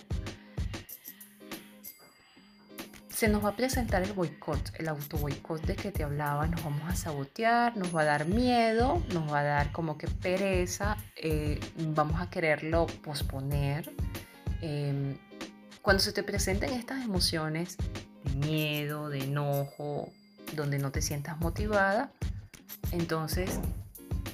[3.24, 6.62] se nos va a presentar el boicot, el auto boicot de que te hablaba, nos
[6.62, 10.98] vamos a sabotear, nos va a dar miedo, nos va a dar como que pereza,
[11.16, 11.58] eh,
[11.94, 13.90] vamos a quererlo posponer.
[14.60, 15.16] Em,
[15.80, 17.78] cuando se te presenten estas emociones
[18.24, 20.12] de miedo, de enojo,
[20.54, 22.12] donde no te sientas motivada,
[22.92, 23.58] entonces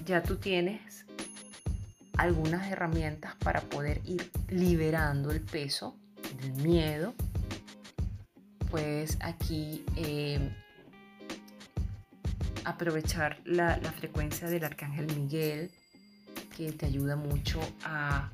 [0.05, 1.07] ya tú tienes
[2.19, 5.95] algunas herramientas para poder ir liberando el peso
[6.41, 7.15] del miedo
[8.71, 10.51] pues aquí em,
[12.65, 15.71] aprovechar la, frecuencia del arcángel Miguel,
[16.57, 18.31] que te ayuda mucho a,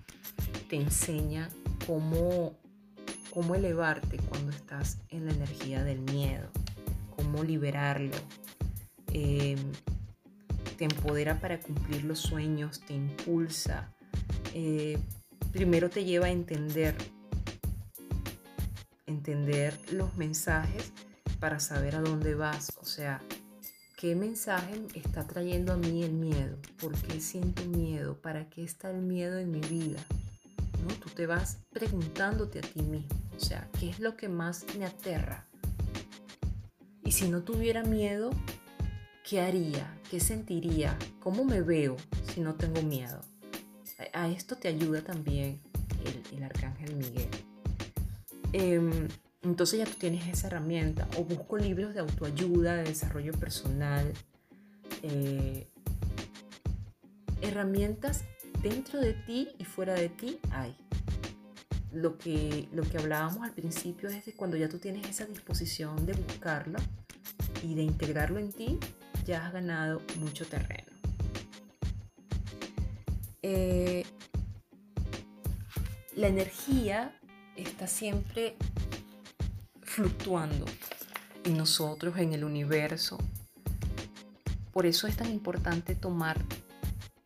[0.68, 1.49] te enseña
[1.87, 2.55] cómo,
[3.32, 6.51] cómo elevarte cuando estás en la energía del miedo,
[7.16, 8.16] cómo liberarlo.
[9.12, 9.59] Em,
[10.76, 13.91] te empodera para cumplir los sueños, te impulsa.
[14.53, 14.99] Eh,
[15.53, 16.95] primero te lleva a entender
[19.07, 20.93] entender los mensajes
[21.39, 22.77] para saber a dónde vas.
[22.81, 23.23] O sea,
[23.97, 26.59] ¿qué mensaje está trayendo a mí el miedo?
[26.81, 28.21] ¿Por qué siento miedo?
[28.21, 30.01] ¿Para qué está el miedo en mi vida?
[30.83, 30.95] ¿No?
[30.95, 33.21] Tú te vas preguntándote a ti mismo.
[33.37, 35.47] O sea, ¿qué es lo que más me aterra?
[37.05, 38.31] Y si no tuviera miedo,
[39.25, 39.97] ¿qué haría?
[40.11, 40.99] ¿Qué sentiría?
[41.21, 41.97] ¿Cómo me veo
[42.33, 43.21] si no tengo miedo?
[44.13, 45.61] A esto te ayuda también
[46.05, 47.31] el, el arcángel Miguel.
[48.59, 49.07] Em,
[49.43, 51.07] entonces ya tú tienes esa herramienta.
[51.19, 54.11] O busco libros de autoayuda, de desarrollo personal.
[55.03, 55.69] Eh,
[57.43, 58.25] herramientas
[58.63, 60.75] dentro de ti y fuera de ti hay.
[61.93, 66.07] Lo que, lo que hablábamos al principio es de cuando ya tú tienes esa disposición
[66.07, 66.79] de buscarlo
[67.63, 68.79] y de integrarlo en ti,
[69.27, 70.93] ya has ganado mucho terreno.
[73.43, 74.05] Eh,
[76.15, 77.13] la energía
[77.57, 78.57] está siempre
[79.83, 80.67] fluctuando
[81.45, 83.19] en nosotros, en el universo.
[84.73, 86.39] Por eso es tan importante tomar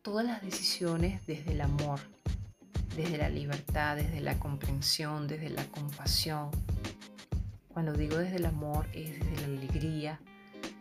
[0.01, 1.99] todas las decisiones desde el amor,
[2.95, 6.49] desde la libertad, desde la comprensión, desde la compasión.
[7.73, 10.19] Cuando digo desde el amor es desde la alegría,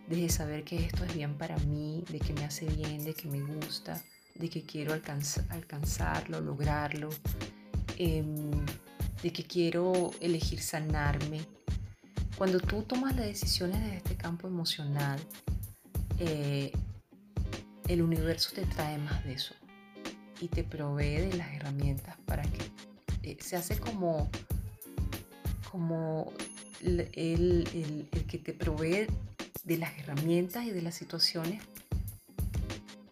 [0.09, 3.29] desde saber que esto es bien para mí, de que me hace bien, de que
[3.29, 4.03] me gusta,
[4.35, 7.11] de que quiero alcanzarlo, lograrlo.
[7.97, 8.51] Em,
[9.23, 11.41] de que quiero elegir sanarme.
[12.37, 15.21] Cuando tú tomas las decisiones desde este campo emocional,
[16.19, 16.73] eh,
[17.89, 19.55] el universo te trae más de eso
[20.41, 22.71] y te provee de las herramientas para que
[23.23, 24.31] eh, se hace como,
[25.71, 26.33] como
[26.83, 29.07] el, el, que te provee
[29.65, 31.63] de las herramientas y de las situaciones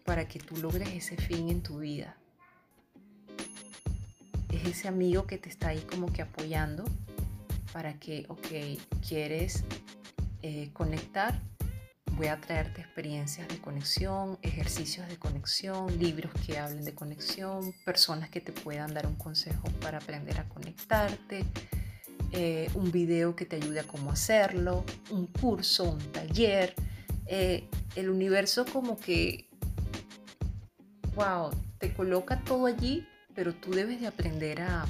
[0.05, 2.18] para que tú logres ese fin en tu vida
[4.69, 6.85] ese amigo que te está ahí como que apoyando
[7.73, 8.47] para que, ok,
[9.07, 9.63] quieres
[10.41, 11.39] eh, conectar,
[12.13, 18.29] voy a traerte experiencias de conexión, ejercicios de conexión, libros que hablen de conexión, personas
[18.29, 21.45] que te puedan dar un consejo para aprender a conectarte,
[22.31, 26.75] eh, un video que te ayude a cómo hacerlo, un curso, un taller.
[27.27, 29.47] Eh, el universo como que,
[31.15, 33.07] wow, te coloca todo allí
[33.39, 34.85] pero tú debes de aprender a,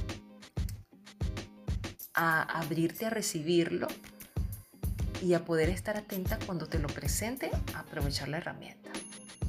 [2.16, 3.88] a abrirte a recibirlo
[5.22, 8.89] y a poder estar atenta cuando te lo presente, a aprovechar la herramienta.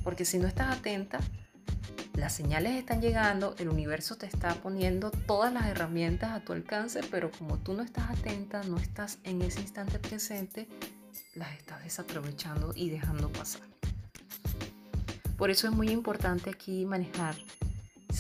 [0.05, 1.19] Porque si no estás atenta,
[2.13, 7.01] las señales están llegando, el universo te está poniendo todas las herramientas a tu alcance,
[7.11, 10.69] pero como tú no estás atenta, no estás en ese instante presente,
[11.35, 13.63] las estás desaprovechando y dejando pasar.
[15.39, 17.35] Por eso es muy importante aquí manejar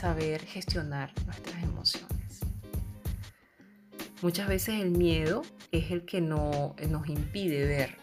[0.00, 2.40] saber gestionar nuestras emociones.
[4.22, 5.42] Muchas veces el miedo
[5.72, 7.98] es el que no, nos impide ver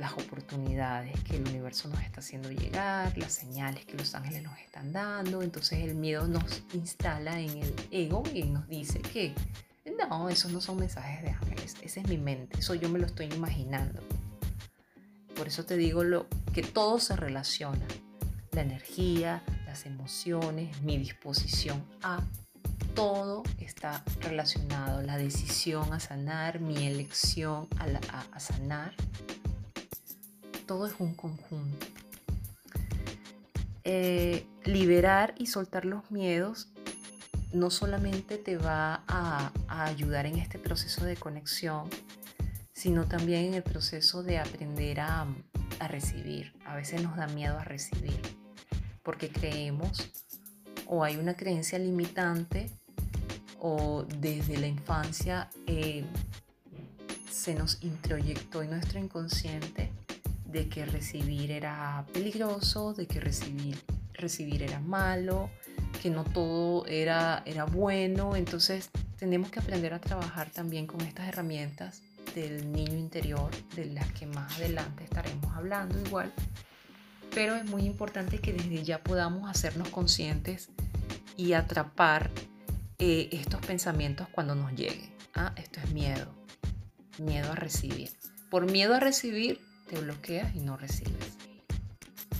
[0.00, 4.58] las oportunidades que el universo nos está haciendo llegar, las señales que los ángeles nos
[4.58, 5.42] están dando.
[5.42, 9.34] Entonces el miedo nos instala en el ego y nos dice que
[9.96, 13.06] no, esos no son mensajes de ángeles, esa es mi mente, eso yo me lo
[13.06, 14.02] estoy imaginando.
[15.36, 17.86] Por eso te digo lo, que todo se relaciona,
[18.50, 19.44] la energía,
[19.86, 22.22] emociones, mi disposición a
[22.94, 25.02] todo está relacionado.
[25.02, 28.94] La decisión a sanar, mi elección a, sanar,
[30.66, 31.86] todo es un conjunto.
[33.84, 36.68] Eh, liberar y soltar los miedos
[37.52, 41.90] no solamente te va a, ayudar en este proceso de conexión,
[42.72, 45.26] sino también en el proceso de aprender a,
[45.78, 46.54] a recibir.
[46.64, 48.20] A veces nos da miedo a recibir
[49.04, 50.10] porque creemos
[50.86, 52.70] o hay una creencia limitante
[53.60, 56.04] o desde la infancia eh,
[57.30, 59.90] se nos introyectó en nuestro inconsciente
[60.46, 63.78] de que recibir era peligroso, de que recibir,
[64.12, 65.50] recibir era malo,
[66.00, 68.36] que no todo era, era bueno.
[68.36, 72.02] Entonces tenemos que aprender a trabajar también con estas herramientas
[72.34, 76.32] del niño interior, de las que más adelante estaremos hablando igual.
[77.34, 80.68] Pero es muy importante que desde ya podamos hacernos conscientes
[81.36, 82.30] y atrapar
[82.98, 85.12] eh, estos pensamientos cuando nos lleguen.
[85.34, 86.32] Ah, esto es miedo.
[87.18, 88.10] Miedo a recibir.
[88.50, 91.36] Por miedo a recibir, te bloqueas y no recibes.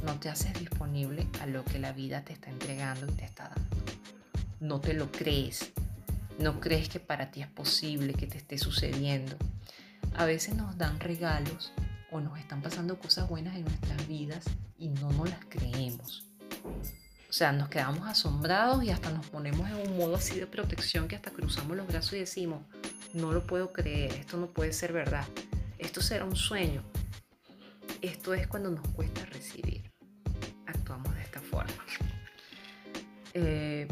[0.04, 3.48] No te haces disponible a lo que la vida te está entregando y te está
[3.48, 3.76] dando.
[4.60, 5.72] No te lo crees.
[6.38, 9.36] No crees que para ti es posible que te esté sucediendo.
[10.14, 11.72] A veces nos dan regalos
[12.14, 14.44] o nos están pasando cosas buenas en nuestras vidas
[14.78, 16.24] y no nos las creemos.
[17.28, 21.08] O sea, nos quedamos asombrados y hasta nos ponemos en un modo así de protección
[21.08, 22.62] que hasta cruzamos los brazos y decimos,
[23.14, 25.26] no lo puedo creer, esto no puede ser verdad,
[25.78, 26.84] esto será un sueño.
[28.00, 29.90] Esto es cuando nos cuesta recibir.
[30.66, 31.84] Actuamos de esta forma.
[33.32, 33.88] Eh,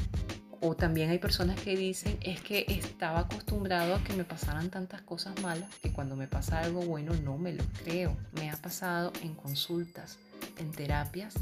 [0.62, 5.02] o también hay personas que dicen, es que estaba acostumbrado a que me pasaran tantas
[5.02, 8.16] cosas malas que cuando me pasa algo bueno no me lo creo.
[8.32, 10.18] Me ha pasado en consultas,
[10.58, 11.34] en terapias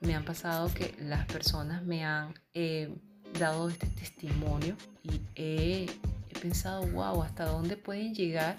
[0.00, 2.94] me han pasado que las personas me han eh,
[3.38, 5.86] dado este testimonio y he,
[6.40, 8.56] pensado, wow, ¿hasta dónde pueden llegar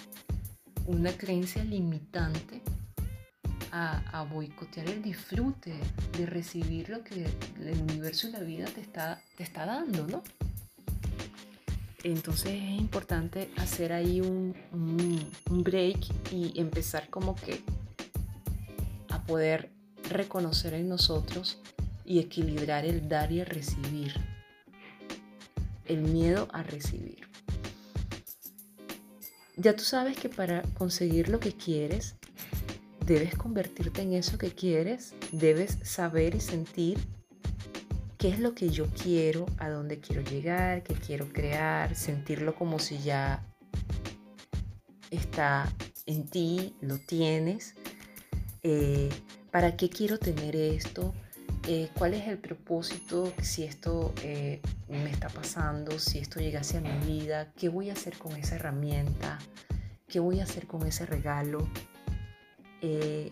[0.86, 2.62] una creencia limitante
[3.72, 5.74] a, boicotear el disfrute
[6.18, 7.26] de recibir lo que
[7.60, 10.24] el universo y la vida te está, te está dando, ¿no?
[12.04, 14.56] Entonces es importante hacer ahí un,
[15.50, 16.00] un break
[16.32, 17.62] y empezar como que
[19.10, 19.72] a poder
[20.10, 21.60] reconocer en nosotros
[22.06, 24.14] y equilibrar el dar y el recibir.
[25.86, 27.28] El miedo a recibir.
[29.58, 32.16] Ya tú sabes que para conseguir lo que quieres,
[33.12, 36.98] debes convertirte en eso que quieres, debes saber y sentir
[38.18, 42.80] qué es lo que yo quiero, a dónde quiero llegar, qué quiero crear, sentirlo como
[42.80, 43.46] si ya
[45.10, 45.70] está
[46.06, 47.76] en ti, lo tienes.
[48.64, 49.10] Eh,
[49.52, 51.14] ¿Para qué quiero tener esto?
[51.68, 56.00] Eh, ¿Cuál es el propósito si esto eh, me está pasando?
[56.00, 59.38] Si esto llegase a mi vida, ¿qué voy a hacer con esa herramienta?
[60.08, 61.68] ¿Qué voy a hacer con ese regalo?
[62.82, 63.32] Eh,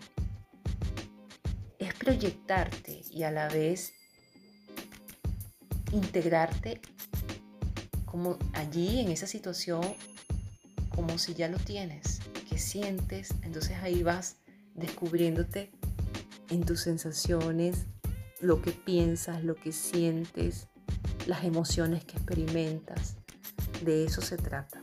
[1.78, 3.92] es proyectarte y a la vez
[5.92, 6.80] integrarte
[8.04, 9.82] como allí en esa situación
[10.90, 14.36] como si ya lo tienes, que sientes, entonces ahí vas
[14.74, 15.70] descubriéndote
[16.50, 17.86] en tus sensaciones,
[18.40, 20.68] lo que piensas, lo que sientes,
[21.26, 23.16] las emociones que experimentas.
[23.84, 24.82] De eso se trata.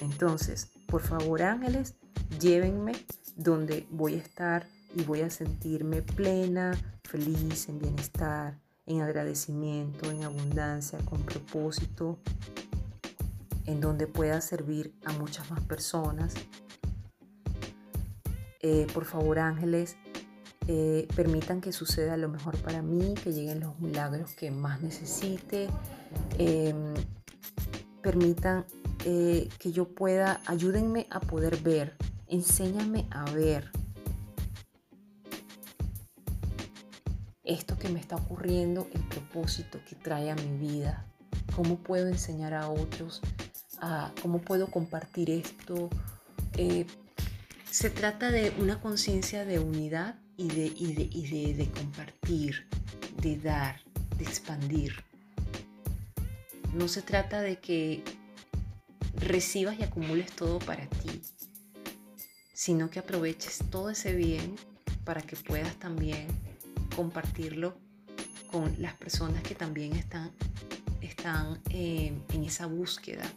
[0.00, 1.94] Entonces, por favor ángeles,
[2.40, 2.92] llévenme
[3.36, 6.72] donde voy a estar y voy a sentirme plena,
[7.04, 12.18] feliz, en bienestar, en agradecimiento, en abundancia, con propósito,
[13.66, 16.34] en donde pueda servir a muchas más personas.
[18.60, 19.96] Eh, por favor ángeles,
[20.68, 25.68] eh, permitan que suceda lo mejor para mí, que lleguen los milagros que más necesite,
[26.38, 26.94] em,
[28.02, 28.64] permitan
[29.04, 31.94] eh, que yo pueda, ayúdenme a poder ver,
[32.28, 33.70] enséñame a ver
[37.44, 41.06] esto que me está ocurriendo, el propósito que trae a mi vida,
[41.54, 43.22] cómo puedo enseñar a otros,
[44.20, 45.88] cómo puedo compartir esto.
[46.56, 46.86] Eh,
[47.70, 52.66] se trata de una conciencia de unidad y de, compartir,
[53.20, 53.80] de dar,
[54.18, 55.04] de expandir.
[56.74, 58.02] No se trata de que
[59.14, 61.22] recibas y acumules todo para ti.
[62.56, 64.56] Sino que aproveches todo ese bien
[65.04, 66.26] para que puedas también
[66.96, 67.76] compartirlo
[68.50, 70.30] con las personas que también están,
[71.02, 73.30] están eh, en esa búsqueda.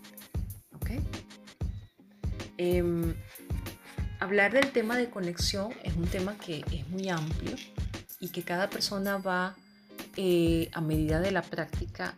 [0.76, 0.91] ¿ok?
[2.57, 3.13] Em,
[4.22, 7.57] hablar del tema de conexión es un tema que es muy amplio
[8.22, 9.57] y que cada persona va
[10.15, 12.15] eh, a medida de la práctica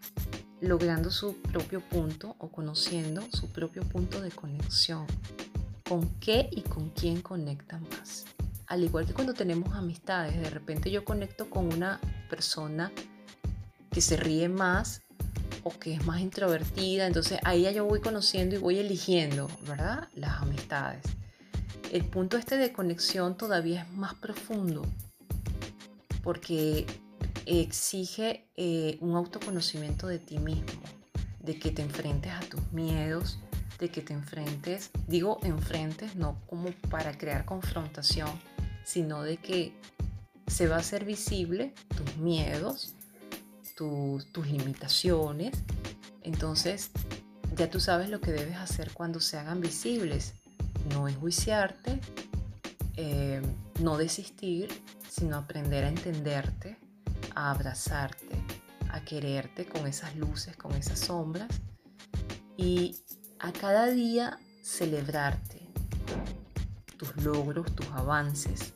[0.62, 5.08] logrando su propio punto o conociendo su propio punto de conexión.
[5.92, 8.24] ¿Con qué y con quién conecta más?
[8.68, 12.94] Al igual que cuando tenemos amistades, de repente yo conecto con una persona
[13.92, 15.02] que se ríe más
[15.64, 20.08] o que es más introvertida, entonces ahí ya yo voy conociendo y voy eligiendo, ¿verdad?
[20.16, 21.04] Las amistades.
[21.92, 24.84] El punto este de conexión todavía es más profundo
[26.24, 26.86] porque
[27.46, 30.72] exige eh, un autoconocimiento de ti mismo,
[31.42, 33.39] de que te enfrentes a tus miedos,
[33.82, 38.30] de que te enfrentes, digo enfrentes no como para crear confrontación,
[38.86, 39.74] sino de que
[40.48, 42.94] se va a hacer visible tus miedos,
[43.76, 45.58] tus limitaciones.
[46.22, 46.92] Entonces,
[47.56, 50.36] ya tú sabes lo que debes hacer cuando se hagan visibles.
[50.94, 52.00] No enjuiciarte,
[52.98, 53.42] eh,
[53.80, 54.70] no desistir,
[55.10, 56.78] sino aprender a entenderte,
[57.34, 58.44] a abrazarte,
[58.90, 61.50] a quererte con esas luces, con esas sombras
[62.58, 62.96] y
[63.42, 65.68] a cada día celebrarte
[66.98, 68.74] tus logros, tus avances,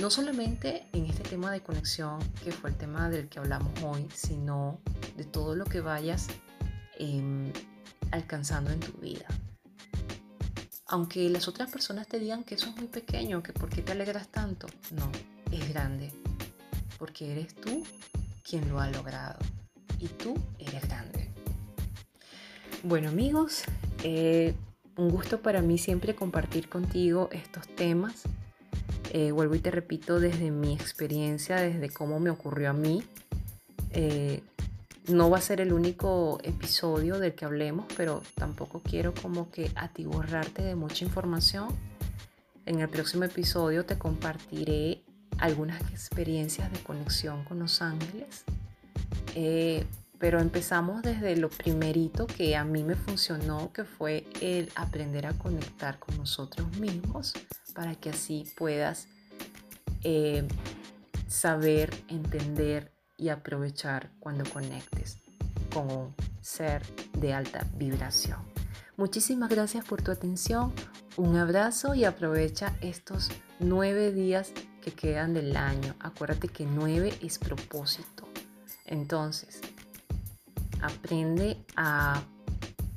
[0.00, 4.08] no solamente en este tema de conexión, que fue el tema del que hablamos hoy,
[4.14, 4.80] sino
[5.18, 6.28] de todo lo que vayas
[6.98, 7.52] em,
[8.10, 9.26] alcanzando en tu vida.
[10.86, 13.92] Aunque las otras personas te digan que eso es muy pequeño, que por qué te
[13.92, 15.12] alegras tanto, no,
[15.50, 16.10] es grande,
[16.98, 17.84] porque eres tú
[18.42, 19.40] quien lo ha logrado
[19.98, 21.31] y tú eres grande.
[22.84, 23.62] Bueno amigos,
[24.02, 24.54] eh,
[24.96, 28.24] un gusto para mí siempre compartir contigo estos temas
[29.12, 33.04] eh, vuelvo y te repito desde mi experiencia, desde cómo me ocurrió a mí.
[33.90, 34.42] Eh,
[35.08, 39.70] no va a ser el único episodio del que hablemos, pero tampoco quiero como que
[39.74, 41.68] atiborrarte de mucha información.
[42.66, 45.02] En el próximo episodio te compartiré
[45.38, 48.44] algunas experiencias de conexión con los ángeles.
[50.22, 55.32] Pero empezamos desde lo primerito que a mí me funcionó, que fue el aprender a
[55.32, 57.32] conectar con nosotros mismos
[57.74, 59.08] para que así puedas
[60.04, 60.46] eh,
[61.26, 65.18] saber, entender y aprovechar cuando conectes
[65.74, 66.82] con un ser
[67.18, 68.38] de alta vibración.
[68.96, 70.72] Muchísimas gracias por tu atención,
[71.16, 74.52] un abrazo y aprovecha estos nueve días
[74.82, 75.96] que quedan del año.
[75.98, 78.28] Acuérdate que nueve es propósito.
[78.84, 79.60] Entonces,
[80.82, 82.22] aprende a,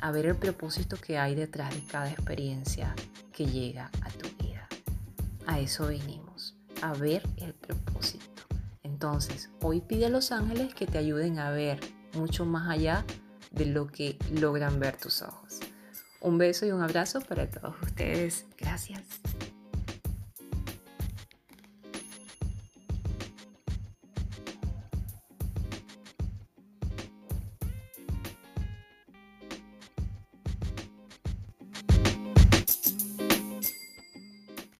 [0.02, 2.94] a ver el propósito que hay detrás de cada experiencia
[3.32, 4.30] que llega a tu
[5.48, 8.44] a eso vinimos, a ver el propósito.
[8.84, 11.80] Entonces, hoy pide a los ángeles que te ayuden a ver
[12.14, 13.06] mucho más allá
[13.52, 15.60] de lo que logran ver tus ojos.
[16.22, 18.46] Un beso y un abrazo para todos ustedes.
[18.58, 19.02] Gracias.